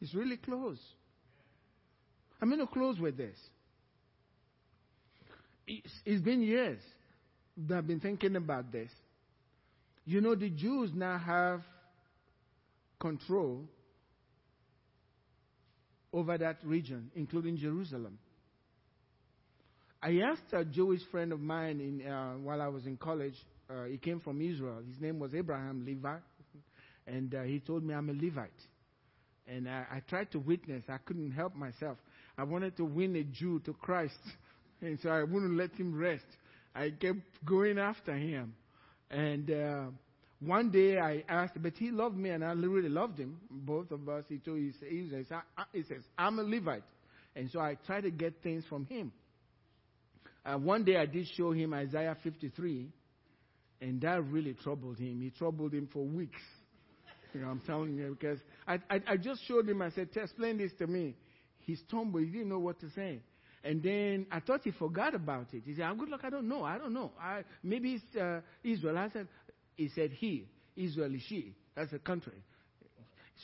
It's 0.00 0.14
really 0.14 0.36
close. 0.36 0.78
I'm 2.40 2.48
going 2.48 2.60
to 2.60 2.72
close 2.72 2.98
with 3.00 3.16
this. 3.16 3.36
It's, 5.66 5.92
it's 6.04 6.22
been 6.22 6.42
years 6.42 6.80
that 7.66 7.78
I've 7.78 7.86
been 7.86 8.00
thinking 8.00 8.36
about 8.36 8.70
this. 8.70 8.90
You 10.04 10.20
know, 10.20 10.34
the 10.34 10.48
Jews 10.48 10.90
now 10.94 11.18
have 11.18 11.62
control 13.00 13.64
over 16.12 16.38
that 16.38 16.58
region, 16.64 17.10
including 17.14 17.56
Jerusalem. 17.56 18.18
I 20.02 20.20
asked 20.20 20.52
a 20.52 20.64
Jewish 20.64 21.00
friend 21.10 21.32
of 21.32 21.40
mine 21.40 21.80
in, 21.80 22.08
uh, 22.10 22.34
while 22.34 22.62
I 22.62 22.68
was 22.68 22.86
in 22.86 22.96
college. 22.96 23.34
Uh, 23.68 23.84
he 23.84 23.98
came 23.98 24.20
from 24.20 24.40
Israel. 24.40 24.80
His 24.88 25.00
name 25.00 25.18
was 25.18 25.34
Abraham 25.34 25.84
Levi, 25.84 26.16
and 27.06 27.34
uh, 27.34 27.42
he 27.42 27.60
told 27.60 27.84
me 27.84 27.94
I'm 27.94 28.08
a 28.08 28.12
Levite. 28.12 28.50
And 29.46 29.68
I, 29.68 29.84
I 29.90 30.00
tried 30.08 30.30
to 30.32 30.38
witness. 30.38 30.84
I 30.88 30.98
couldn't 30.98 31.32
help 31.32 31.56
myself. 31.56 31.98
I 32.36 32.44
wanted 32.44 32.76
to 32.76 32.84
win 32.84 33.16
a 33.16 33.24
Jew 33.24 33.60
to 33.60 33.72
Christ, 33.72 34.18
and 34.80 34.98
so 35.02 35.10
I 35.10 35.24
wouldn't 35.24 35.56
let 35.56 35.72
him 35.74 35.98
rest. 35.98 36.26
I 36.74 36.90
kept 36.90 37.18
going 37.44 37.78
after 37.78 38.16
him, 38.16 38.54
and 39.10 39.50
uh, 39.50 39.84
one 40.40 40.70
day 40.70 40.98
I 40.98 41.24
asked, 41.28 41.60
but 41.60 41.74
he 41.76 41.90
loved 41.90 42.16
me, 42.16 42.30
and 42.30 42.44
I 42.44 42.52
really 42.52 42.88
loved 42.88 43.18
him. 43.18 43.38
Both 43.50 43.90
of 43.90 44.08
us. 44.08 44.24
He 44.28 44.38
told 44.38 44.58
he 44.58 44.72
says, 44.78 45.26
he 45.72 45.82
says 45.82 46.02
I'm 46.16 46.38
a 46.38 46.42
Levite, 46.42 46.84
and 47.34 47.50
so 47.50 47.60
I 47.60 47.76
tried 47.86 48.02
to 48.02 48.10
get 48.10 48.34
things 48.42 48.64
from 48.68 48.86
him. 48.86 49.12
Uh, 50.44 50.56
one 50.56 50.84
day 50.84 50.96
I 50.96 51.06
did 51.06 51.26
show 51.36 51.52
him 51.52 51.74
Isaiah 51.74 52.16
53, 52.22 52.88
and 53.80 54.00
that 54.00 54.24
really 54.24 54.54
troubled 54.54 54.98
him. 54.98 55.20
He 55.20 55.30
troubled 55.30 55.74
him 55.74 55.88
for 55.92 56.04
weeks. 56.04 56.40
You 57.34 57.40
know, 57.40 57.48
I'm 57.48 57.60
telling 57.60 57.96
you, 57.96 58.16
because 58.18 58.38
I, 58.66 58.78
I, 58.88 59.00
I 59.06 59.16
just 59.16 59.46
showed 59.46 59.68
him, 59.68 59.82
I 59.82 59.90
said, 59.90 60.08
explain 60.14 60.56
this 60.58 60.72
to 60.78 60.86
me. 60.86 61.14
He 61.60 61.76
stumbled, 61.76 62.24
he 62.24 62.30
didn't 62.30 62.48
know 62.48 62.58
what 62.58 62.80
to 62.80 62.90
say. 62.90 63.20
And 63.64 63.82
then 63.82 64.26
I 64.30 64.40
thought 64.40 64.60
he 64.64 64.70
forgot 64.70 65.14
about 65.14 65.52
it. 65.52 65.62
He 65.66 65.74
said, 65.74 65.82
I'm 65.82 65.98
Goodluck, 65.98 66.24
I 66.24 66.30
don't 66.30 66.48
know, 66.48 66.64
I 66.64 66.78
don't 66.78 66.94
know. 66.94 67.12
I, 67.20 67.42
maybe 67.62 67.94
it's 67.94 68.16
uh, 68.16 68.40
Israel. 68.64 68.96
I 68.96 69.10
said, 69.10 69.28
he 69.78 69.88
said 69.94 70.10
he, 70.10 70.46
Israel 70.76 71.14
is 71.14 71.22
she. 71.28 71.54
That's 71.74 71.92
a 71.92 71.98
country. 71.98 72.34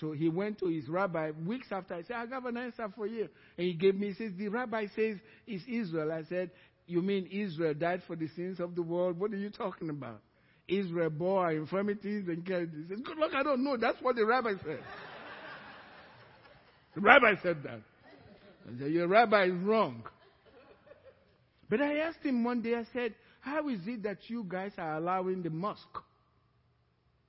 So 0.01 0.11
he 0.11 0.29
went 0.29 0.59
to 0.59 0.67
his 0.67 0.89
rabbi 0.89 1.31
weeks 1.47 1.69
after. 1.71 1.95
I 1.95 2.03
said, 2.03 2.17
I 2.17 2.27
got 2.27 2.45
an 2.47 2.57
answer 2.57 2.89
for 2.97 3.07
you. 3.07 3.29
And 3.57 3.67
he 3.69 3.75
gave 3.75 3.95
me, 3.95 4.09
he 4.09 4.15
says, 4.15 4.33
the 4.37 4.49
rabbi 4.49 4.87
says 4.97 5.19
it's 5.47 5.65
Israel. 5.69 6.11
I 6.11 6.25
said, 6.25 6.51
you 6.87 7.01
mean 7.01 7.29
Israel 7.31 7.75
died 7.75 8.03
for 8.07 8.17
the 8.17 8.29
sins 8.35 8.59
of 8.59 8.75
the 8.75 8.83
world? 8.83 9.19
What 9.19 9.31
are 9.31 9.37
you 9.37 9.51
talking 9.51 9.89
about? 9.89 10.21
Israel 10.67 11.11
bore 11.11 11.45
our 11.45 11.53
infirmities 11.53 12.27
and 12.27 12.45
cares. 12.45 12.69
He 12.75 12.89
says, 12.89 13.03
Goodluck, 13.05 13.35
I 13.35 13.45
don't 13.45 13.63
know. 13.63 13.77
That's 13.77 14.01
what 14.03 14.17
the 14.17 14.27
rabbi 14.27 14.55
said. 14.65 14.81
the 16.97 17.01
rabbi 17.01 17.35
said 17.43 17.63
that. 17.63 17.81
I 18.67 18.79
said, 18.79 18.91
Your 18.91 19.07
rabbi 19.07 19.45
is 19.45 19.63
wrong. 19.63 20.03
But 21.71 21.81
I 21.81 21.99
asked 21.99 22.23
him 22.23 22.43
one 22.43 22.63
day, 22.63 22.75
I 22.75 22.85
said, 22.93 23.15
How 23.41 23.69
is 23.69 23.81
it 23.87 24.03
that 24.03 24.19
you 24.29 24.45
guys 24.49 24.73
are 24.77 24.97
allowing 24.97 25.43
the 25.43 25.51
mosque 25.51 26.03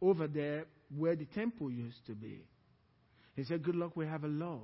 over 0.02 0.28
there 0.28 0.66
where 0.96 1.16
the 1.16 1.26
temple 1.26 1.72
used 1.72 2.06
to 2.08 2.14
be? 2.14 2.42
He 3.36 3.44
said, 3.44 3.64
Goodluck, 3.64 3.92
we 3.96 4.06
have 4.06 4.24
a 4.24 4.30
law. 4.30 4.62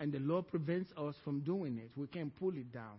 And 0.00 0.12
the 0.12 0.18
law 0.18 0.42
prevents 0.42 0.90
us 0.96 1.14
from 1.24 1.40
doing 1.40 1.78
it. 1.78 1.90
We 1.96 2.06
can't 2.06 2.34
pull 2.38 2.50
it 2.50 2.72
down. 2.72 2.98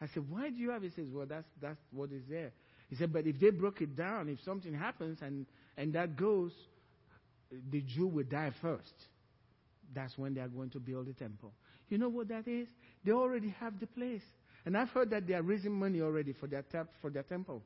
I 0.00 0.06
said, 0.12 0.24
Why 0.28 0.50
do 0.50 0.56
you 0.56 0.70
have 0.70 0.82
it? 0.84 0.92
He 0.94 1.02
says, 1.02 1.10
Well, 1.12 1.26
that's, 1.26 1.48
that's 1.60 1.80
what 1.90 2.10
is 2.12 2.22
there. 2.28 2.52
He 2.88 2.96
said, 2.96 3.12
But 3.12 3.26
if 3.26 3.38
they 3.40 3.50
broke 3.50 3.80
it 3.80 3.96
down, 3.96 4.28
if 4.28 4.40
something 4.44 4.74
happens 4.74 5.18
and, 5.22 5.46
and 5.76 5.92
that 5.94 6.16
goes, 6.16 6.52
the 7.70 7.80
Jew 7.82 8.06
will 8.06 8.24
die 8.24 8.52
first. 8.60 8.94
That's 9.94 10.16
when 10.16 10.34
they 10.34 10.40
are 10.40 10.48
going 10.48 10.70
to 10.70 10.80
build 10.80 11.06
the 11.06 11.12
temple. 11.12 11.52
You 11.88 11.98
know 11.98 12.08
what 12.08 12.28
that 12.28 12.48
is? 12.48 12.68
They 13.04 13.12
already 13.12 13.54
have 13.60 13.78
the 13.78 13.86
place. 13.86 14.22
And 14.64 14.76
I've 14.76 14.88
heard 14.90 15.10
that 15.10 15.26
they 15.26 15.34
are 15.34 15.42
raising 15.42 15.72
money 15.72 16.00
already 16.00 16.32
for 16.32 16.46
their, 16.46 16.64
for 17.00 17.10
their 17.10 17.24
temple. 17.24 17.62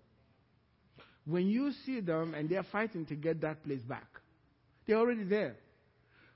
When 1.26 1.48
you 1.48 1.72
see 1.84 2.00
them 2.00 2.34
and 2.34 2.48
they 2.48 2.56
are 2.56 2.66
fighting 2.70 3.04
to 3.06 3.14
get 3.14 3.40
that 3.40 3.64
place 3.64 3.82
back, 3.82 4.06
they're 4.86 4.98
already 4.98 5.24
there. 5.24 5.56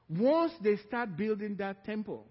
Once 0.08 0.52
they 0.62 0.76
start 0.88 1.16
building 1.16 1.54
that 1.56 1.84
temple, 1.84 2.26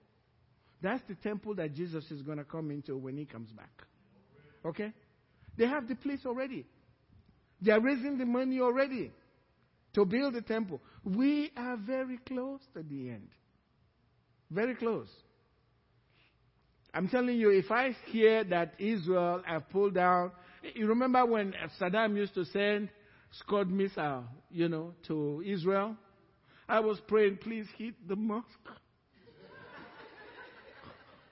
that's 0.82 1.02
the 1.08 1.16
temple 1.16 1.56
that 1.56 1.74
Jesus 1.74 2.04
is 2.12 2.22
going 2.22 2.38
to 2.38 2.44
come 2.44 2.72
into 2.72 2.98
when 2.98 3.18
he 3.18 3.26
comes 3.26 3.50
back. 3.52 3.72
Okay? 4.66 4.92
They 5.58 5.66
have 5.66 5.88
the 5.88 5.96
place 5.96 6.20
already. 6.26 6.66
They 7.62 7.72
are 7.72 7.80
raising 7.80 8.18
the 8.18 8.26
money 8.26 8.60
already 8.60 9.12
to 9.94 10.06
build 10.06 10.34
the 10.34 10.42
temple. 10.42 10.82
We 11.04 11.52
are 11.56 11.78
very 11.78 12.18
close 12.18 12.60
to 12.74 12.84
the 12.84 13.10
end. 13.10 13.30
Very 14.52 14.76
close. 14.76 15.10
I'm 16.94 17.08
telling 17.08 17.38
you, 17.38 17.52
if 17.52 17.72
I 17.72 17.96
hear 18.08 18.44
that 18.46 18.74
Israel 18.80 19.44
have 19.46 19.70
pulled 19.70 19.94
down, 19.94 20.32
you 20.62 20.88
remember 20.88 21.26
when 21.26 21.54
Saddam 21.80 22.16
used 22.16 22.34
to 22.36 22.46
send 22.46 22.90
Scud 23.32 23.70
missile, 23.70 24.26
you 24.50 24.70
know, 24.70 24.94
to 25.08 25.44
Israel? 25.46 25.96
I 26.68 26.80
was 26.80 27.00
praying, 27.08 27.38
please 27.38 27.66
hit 27.78 27.96
the 28.08 28.16
mosque. 28.16 28.46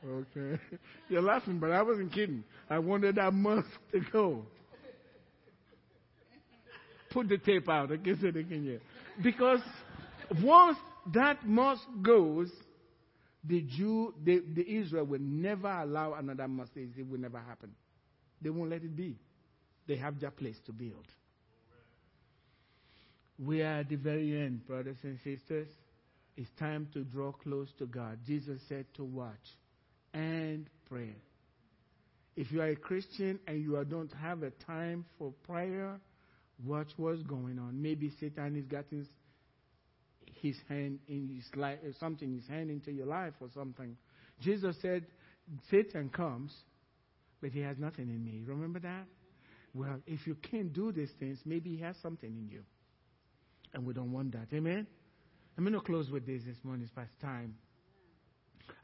Okay. 0.08 0.62
You're 1.10 1.24
laughing, 1.24 1.58
but 1.58 1.72
I 1.72 1.82
wasn't 1.82 2.14
kidding. 2.14 2.44
I 2.70 2.78
wanted 2.78 3.16
that 3.16 3.34
mosque 3.34 3.68
to 3.92 4.00
go. 4.14 4.46
Put 7.10 7.28
the 7.28 7.40
tape 7.40 7.68
out. 7.68 7.92
I 7.92 7.96
guess 7.96 8.18
they 8.22 8.32
can 8.32 8.64
hear. 8.64 8.80
Because 9.22 9.60
once 10.42 10.78
that 11.14 11.46
mosque 11.46 11.82
goes, 12.02 12.50
the 13.44 13.62
Jew, 13.62 14.14
the, 14.24 14.44
the 14.54 14.62
Israel 14.62 15.06
will 15.06 15.20
never 15.20 15.68
allow 15.70 16.14
another 16.14 16.48
mosque. 16.48 16.72
It 16.76 17.10
will 17.10 17.20
never 17.20 17.40
happen. 17.40 17.72
They 18.42 18.50
won't 18.50 18.70
let 18.70 18.84
it 18.84 18.96
be. 18.96 19.18
They 19.88 19.98
have 19.98 20.20
their 20.20 20.32
place 20.32 20.58
to 20.66 20.74
build. 20.74 21.08
We 23.40 23.62
are 23.62 23.80
at 23.80 23.90
the 23.90 23.96
very 23.96 24.40
end, 24.40 24.66
brothers 24.66 24.98
and 25.04 25.18
sisters. 25.24 25.68
It's 26.36 26.50
time 26.60 26.88
to 26.94 27.04
draw 27.04 27.32
close 27.32 27.68
to 27.80 27.86
God. 27.86 28.20
Jesus 28.26 28.60
said 28.68 28.86
to 28.96 29.04
watch 29.04 29.34
and 30.14 30.68
pray. 30.90 31.16
If 32.36 32.52
you 32.52 32.62
are 32.62 32.68
a 32.68 32.76
Christian 32.76 33.40
and 33.48 33.62
you 33.62 33.84
don't 33.90 34.14
have 34.22 34.44
a 34.44 34.52
time 34.66 35.06
for 35.18 35.34
prayer, 35.48 36.00
watch 36.64 36.90
what's 36.98 37.24
going 37.24 37.58
on. 37.58 37.82
Maybe 37.82 38.12
Satan 38.20 38.56
is 38.56 38.66
getting 38.66 39.08
his 40.42 40.56
hand 40.70 41.00
in 41.08 41.30
his 41.36 41.46
life, 41.56 41.80
something 42.00 42.36
his 42.36 42.48
hand 42.48 42.70
into 42.70 42.92
your 42.92 43.08
life 43.08 43.34
or 43.40 43.50
something. 43.54 43.98
Jesus 44.42 44.76
said, 44.82 45.06
Satan 45.72 46.10
comes, 46.10 46.52
but 47.42 47.52
he 47.52 47.60
has 47.62 47.78
nothing 47.78 48.10
in 48.10 48.24
me. 48.24 48.44
Remember 48.46 48.80
that? 48.80 49.06
Well, 49.74 50.00
if 50.08 50.26
you 50.26 50.36
can't 50.36 50.74
do 50.74 50.92
these 50.92 51.12
things, 51.20 51.40
maybe 51.46 51.76
he 51.76 51.82
has 51.82 51.96
something 52.02 52.30
in 52.30 52.50
you. 52.50 52.64
And 53.74 53.86
we 53.86 53.94
don't 53.94 54.12
want 54.12 54.32
that. 54.32 54.48
Amen? 54.54 54.88
I'm 55.58 55.64
going 55.64 55.74
to 55.74 55.82
close 55.82 56.10
with 56.10 56.26
this 56.26 56.44
this 56.46 56.58
morning. 56.64 56.84
It's 56.84 56.94
past 56.94 57.12
time. 57.22 57.56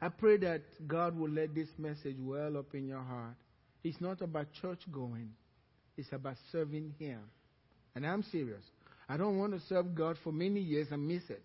I 0.00 0.08
pray 0.08 0.36
that 0.38 0.62
God 0.86 1.16
will 1.18 1.30
let 1.30 1.54
this 1.54 1.68
message 1.78 2.16
well 2.18 2.56
up 2.56 2.74
in 2.74 2.86
your 2.86 3.02
heart. 3.02 3.36
It's 3.82 4.00
not 4.00 4.22
about 4.22 4.46
church 4.60 4.80
going, 4.90 5.30
it's 5.96 6.12
about 6.12 6.36
serving 6.52 6.94
Him. 6.98 7.20
And 7.94 8.06
I'm 8.06 8.22
serious. 8.24 8.62
I 9.08 9.16
don't 9.16 9.38
want 9.38 9.52
to 9.52 9.60
serve 9.68 9.94
God 9.94 10.16
for 10.24 10.32
many 10.32 10.60
years 10.60 10.88
and 10.90 11.06
miss 11.06 11.22
it. 11.28 11.44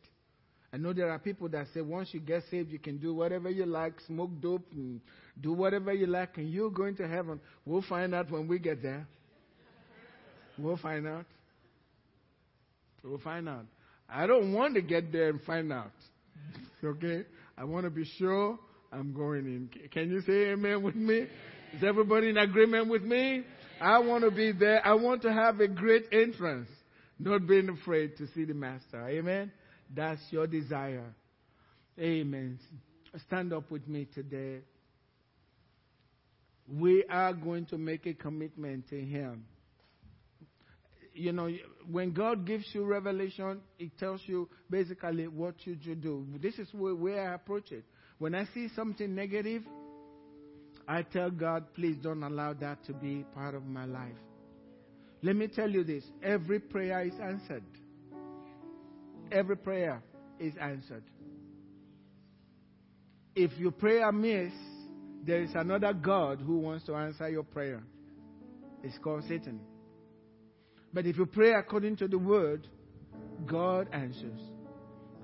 I 0.72 0.78
know 0.78 0.94
there 0.94 1.10
are 1.10 1.18
people 1.18 1.50
that 1.50 1.68
say 1.74 1.82
once 1.82 2.10
you 2.14 2.20
get 2.20 2.44
saved, 2.52 2.72
you 2.72 2.80
can 2.80 2.98
do 2.98 3.14
whatever 3.14 3.50
you 3.50 3.66
like, 3.66 3.94
smoke 4.06 4.30
dope, 4.40 4.68
and 4.72 5.02
do 5.42 5.54
whatever 5.54 5.92
you 5.94 6.06
like, 6.06 6.38
and 6.38 6.50
you're 6.50 6.70
going 6.70 6.96
to 6.98 7.08
heaven. 7.08 7.40
We'll 7.66 7.82
find 7.82 8.14
out 8.14 8.30
when 8.30 8.48
we 8.48 8.60
get 8.60 8.84
there. 8.84 9.08
We'll 10.58 10.78
find 10.78 11.08
out. 11.08 11.26
We'll 13.04 13.20
find 13.20 13.50
out. 13.50 13.66
I 14.08 14.28
don't 14.28 14.54
want 14.54 14.76
to 14.76 14.82
get 14.82 15.12
there 15.12 15.30
and 15.30 15.42
find 15.42 15.72
out. 15.72 15.92
Okay? 16.84 17.24
I 17.58 17.64
want 17.64 17.86
to 17.86 17.90
be 17.90 18.06
sure 18.18 18.60
I'm 18.92 19.14
going 19.14 19.46
in. 19.46 19.70
Can 19.92 20.10
you 20.10 20.22
say 20.22 20.52
amen 20.52 20.84
with 20.84 20.96
me? 20.96 21.26
Is 21.74 21.84
everybody 21.84 22.30
in 22.30 22.38
agreement 22.38 22.90
with 22.90 23.04
me? 23.04 23.44
I 23.82 24.00
want 24.00 24.24
to 24.24 24.32
be 24.32 24.52
there. 24.52 24.86
I 24.86 24.94
want 24.94 25.22
to 25.24 25.32
have 25.32 25.60
a 25.60 25.68
great 25.68 26.06
entrance, 26.12 26.70
not 27.18 27.48
being 27.48 27.70
afraid 27.70 28.18
to 28.18 28.28
see 28.34 28.46
the 28.46 28.54
Master. 28.54 29.08
Amen? 29.08 29.52
That's 29.93 30.21
your 30.30 30.47
desire. 30.47 31.13
Amen. 31.99 32.60
Stand 33.28 33.54
up 33.54 33.69
with 33.71 33.88
me 33.88 34.08
today. 34.13 34.60
We 36.71 37.04
are 37.10 37.34
going 37.34 37.65
to 37.67 37.78
make 37.78 38.06
a 38.06 38.13
commitment 38.13 38.89
to 38.89 39.02
Him. 39.02 39.45
You 41.13 41.34
know, 41.34 41.49
when 41.91 42.13
God 42.13 42.45
gives 42.45 42.65
you 42.71 42.86
revelation, 42.86 43.62
it 43.80 43.97
tells 43.97 44.21
you 44.25 44.47
basically 44.69 45.28
what 45.28 45.56
you 45.65 45.75
should 45.84 46.02
do. 46.02 46.25
This 46.41 46.60
is 46.60 46.69
where 46.71 47.32
I 47.32 47.34
approach 47.34 47.71
it. 47.71 47.84
When 48.19 48.36
I 48.36 48.45
see 48.54 48.69
something 48.75 49.13
negative, 49.13 49.63
I 50.88 51.02
tell 51.02 51.32
God, 51.32 51.65
please 51.73 51.97
don't 52.02 52.23
allow 52.23 52.54
that 52.54 52.86
to 52.86 52.93
be 52.93 53.25
part 53.34 53.56
of 53.56 53.65
my 53.65 53.86
life. 53.86 54.15
Let 55.21 55.36
me 55.36 55.47
tell 55.47 55.69
you 55.69 55.84
this 55.84 56.04
every 56.23 56.60
prayer 56.60 57.02
is 57.04 57.13
answered. 57.21 57.63
Every 59.32 59.58
prayer 59.58 60.02
is 60.39 60.54
answered. 60.60 61.04
If 63.36 63.52
you 63.58 63.72
pray 63.72 64.02
amiss, 64.02 64.54
there 65.26 65.42
is 65.44 65.52
another 65.54 65.94
God 65.94 66.42
who 66.42 66.58
wants 66.58 66.86
to 66.86 66.96
answer 66.96 67.30
your 67.30 67.44
prayer. 67.44 67.84
It's 68.84 68.98
called 68.98 69.24
Satan. 69.28 69.60
But 70.94 71.06
if 71.06 71.18
you 71.18 71.26
pray 71.26 71.54
according 71.54 71.98
to 71.98 72.08
the 72.08 72.18
word, 72.18 72.68
God 73.46 73.88
answers. 73.92 74.39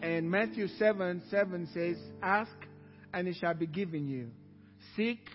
And 0.01 0.29
Matthew 0.29 0.67
7 0.67 1.23
7 1.29 1.69
says, 1.73 1.97
Ask 2.21 2.51
and 3.13 3.27
it 3.27 3.37
shall 3.39 3.53
be 3.53 3.65
given 3.65 4.07
you. 4.07 4.29
Seek 4.95 5.29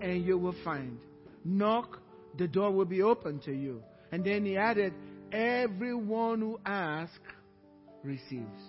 and 0.00 0.24
you 0.24 0.38
will 0.38 0.56
find. 0.64 0.98
Knock, 1.44 2.00
the 2.36 2.48
door 2.48 2.72
will 2.72 2.84
be 2.84 3.02
open 3.02 3.38
to 3.40 3.52
you. 3.52 3.82
And 4.10 4.24
then 4.24 4.44
he 4.44 4.56
added, 4.56 4.94
Everyone 5.30 6.40
who 6.40 6.58
asks 6.64 7.18
receives. 8.02 8.62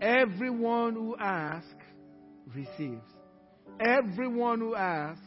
Everyone 0.00 0.94
who 0.94 1.16
asks 1.18 1.68
receives. 2.54 3.04
Everyone 3.80 4.60
who 4.60 4.74
asks 4.74 5.22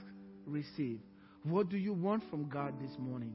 receives. 0.46 1.04
What 1.44 1.70
do 1.70 1.78
you 1.78 1.94
want 1.94 2.24
from 2.30 2.50
God 2.50 2.74
this 2.82 2.98
morning? 2.98 3.34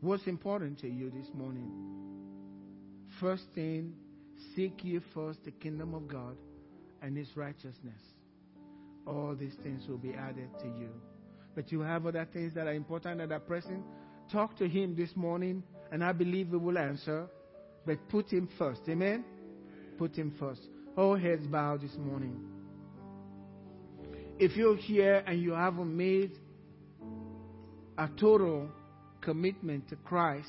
What's 0.00 0.26
important 0.26 0.80
to 0.80 0.88
you 0.88 1.10
this 1.10 1.28
morning? 1.34 1.70
First 3.20 3.44
thing, 3.54 3.94
seek 4.56 4.82
ye 4.82 5.00
first 5.14 5.44
the 5.44 5.50
kingdom 5.50 5.94
of 5.94 6.08
God 6.08 6.36
and 7.02 7.16
his 7.16 7.28
righteousness. 7.36 8.00
All 9.06 9.36
these 9.38 9.54
things 9.62 9.86
will 9.88 9.98
be 9.98 10.14
added 10.14 10.48
to 10.60 10.66
you. 10.66 10.90
But 11.54 11.70
you 11.70 11.80
have 11.80 12.06
other 12.06 12.26
things 12.32 12.54
that 12.54 12.66
are 12.66 12.72
important 12.72 13.18
that 13.18 13.32
are 13.32 13.40
pressing. 13.40 13.84
Talk 14.30 14.56
to 14.56 14.68
him 14.68 14.96
this 14.96 15.10
morning, 15.14 15.62
and 15.90 16.02
I 16.02 16.12
believe 16.12 16.48
he 16.48 16.56
will 16.56 16.78
answer. 16.78 17.28
But 17.86 18.08
put 18.08 18.30
him 18.30 18.48
first. 18.58 18.82
Amen? 18.88 19.24
Put 19.98 20.16
him 20.16 20.34
first. 20.38 20.60
All 20.96 21.16
heads 21.16 21.46
bowed 21.46 21.82
this 21.82 21.96
morning. 21.96 22.40
If 24.38 24.56
you're 24.56 24.76
here 24.76 25.22
and 25.26 25.40
you 25.40 25.52
haven't 25.52 25.96
made 25.96 26.32
a 27.98 28.08
total 28.18 28.68
commitment 29.20 29.88
to 29.90 29.96
Christ, 29.96 30.48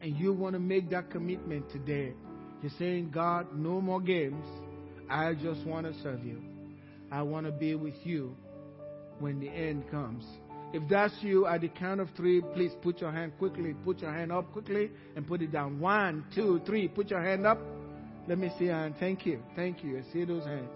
and 0.00 0.16
you 0.18 0.32
want 0.32 0.54
to 0.54 0.60
make 0.60 0.90
that 0.90 1.10
commitment 1.10 1.70
today, 1.70 2.12
you're 2.60 2.72
saying, 2.78 3.10
God, 3.10 3.56
no 3.56 3.80
more 3.80 4.00
games. 4.00 4.44
I 5.08 5.34
just 5.34 5.64
want 5.66 5.86
to 5.86 6.02
serve 6.02 6.24
you. 6.24 6.42
I 7.10 7.22
want 7.22 7.46
to 7.46 7.52
be 7.52 7.74
with 7.74 7.94
you 8.04 8.36
when 9.18 9.40
the 9.40 9.48
end 9.48 9.90
comes. 9.90 10.24
If 10.74 10.82
that's 10.88 11.14
you, 11.20 11.46
at 11.46 11.60
the 11.60 11.68
count 11.68 12.00
of 12.00 12.08
three, 12.16 12.40
please 12.52 12.72
put 12.82 13.00
your 13.00 13.12
hand 13.12 13.30
quickly. 13.38 13.74
Put 13.84 14.00
your 14.00 14.12
hand 14.12 14.32
up 14.32 14.50
quickly 14.50 14.90
and 15.14 15.24
put 15.24 15.40
it 15.40 15.52
down. 15.52 15.78
One, 15.78 16.24
two, 16.34 16.60
three. 16.66 16.88
Put 16.88 17.10
your 17.10 17.22
hand 17.22 17.46
up. 17.46 17.60
Let 18.26 18.38
me 18.38 18.50
see 18.58 18.64
your 18.64 18.74
hand. 18.74 18.96
Thank 18.98 19.24
you. 19.24 19.40
Thank 19.54 19.84
you. 19.84 19.98
I 19.98 20.12
see 20.12 20.24
those 20.24 20.44
hands. 20.44 20.68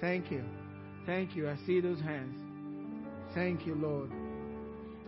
Thank 0.00 0.32
you. 0.32 0.42
Thank 1.06 1.36
you. 1.36 1.48
I 1.48 1.54
see 1.66 1.80
those 1.80 2.00
hands. 2.00 2.36
Thank 3.32 3.64
you, 3.64 3.76
Lord. 3.76 4.10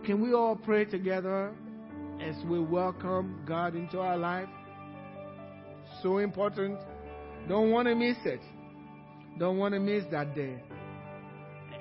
Can 0.05 0.21
we 0.21 0.31
all 0.31 0.55
pray 0.55 0.85
together 0.85 1.53
as 2.21 2.35
we 2.45 2.61
welcome 2.61 3.41
God 3.45 3.75
into 3.75 3.99
our 3.99 4.15
life? 4.15 4.47
So 6.01 6.19
important. 6.19 6.79
Don't 7.49 7.71
want 7.71 7.89
to 7.89 7.95
miss 7.95 8.15
it. 8.23 8.39
Don't 9.39 9.57
want 9.57 9.73
to 9.73 9.81
miss 9.81 10.05
that 10.11 10.33
day. 10.35 10.63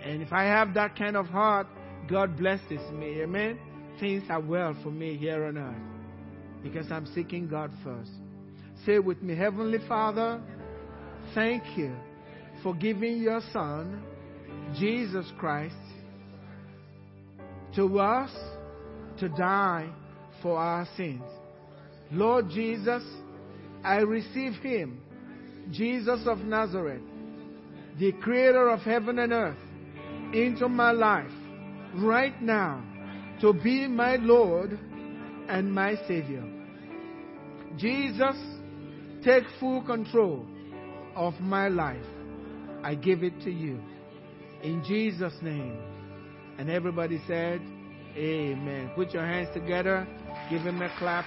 And 0.03 0.21
if 0.21 0.33
I 0.33 0.43
have 0.47 0.75
that 0.75 0.97
kind 0.97 1.17
of 1.17 1.27
heart, 1.27 1.69
God 2.09 2.37
blesses 2.37 2.81
me. 2.93 3.23
Amen. 3.23 3.59
Things 3.99 4.23
are 4.29 4.41
well 4.41 4.77
for 4.83 4.91
me 4.91 5.17
here 5.17 5.45
on 5.45 5.59
earth 5.59 5.77
because 6.63 6.91
I'm 6.91 7.07
seeking 7.15 7.49
God 7.49 7.71
first. 7.83 8.11
Say 8.85 8.99
with 8.99 9.23
me, 9.23 9.35
Heavenly 9.35 9.79
Father, 9.89 10.41
thank 11.35 11.63
you 11.77 11.95
for 12.63 12.75
giving 12.75 13.19
your 13.19 13.41
Son, 13.53 14.03
Jesus 14.79 15.27
Christ, 15.39 15.75
to 17.75 17.99
us 17.99 18.31
to 19.19 19.29
die 19.29 19.89
for 20.43 20.59
our 20.59 20.87
sins. 20.97 21.23
Lord 22.13 22.49
Jesus, 22.51 23.03
I 23.83 23.97
receive 23.97 24.55
him, 24.55 25.01
Jesus 25.71 26.21
of 26.27 26.39
Nazareth, 26.39 27.03
the 27.99 28.13
creator 28.13 28.69
of 28.69 28.81
heaven 28.81 29.19
and 29.19 29.33
earth, 29.33 29.57
into 30.33 30.69
my 30.69 30.93
life 30.93 31.31
right 31.95 32.41
now 32.43 32.83
to 33.41 33.53
be 33.53 33.87
my 33.87 34.17
Lord 34.17 34.79
and 35.49 35.73
my 35.73 35.97
Savior. 36.07 36.45
Jesus, 37.77 38.37
take 39.25 39.45
full 39.61 39.83
control 39.83 40.47
of 41.15 41.35
my 41.41 41.69
life. 41.69 42.05
I 42.83 42.95
give 42.95 43.23
it 43.23 43.41
to 43.43 43.51
you. 43.51 43.81
In 44.63 44.83
Jesus' 44.87 45.35
name. 45.43 45.79
And 46.59 46.71
everybody 46.71 47.21
said, 47.27 47.61
Amen. 48.17 48.91
Put 48.95 49.13
your 49.13 49.27
hands 49.27 49.49
together. 49.53 50.07
Give 50.51 50.63
him 50.63 50.81
a 50.81 50.89
clap. 50.99 51.25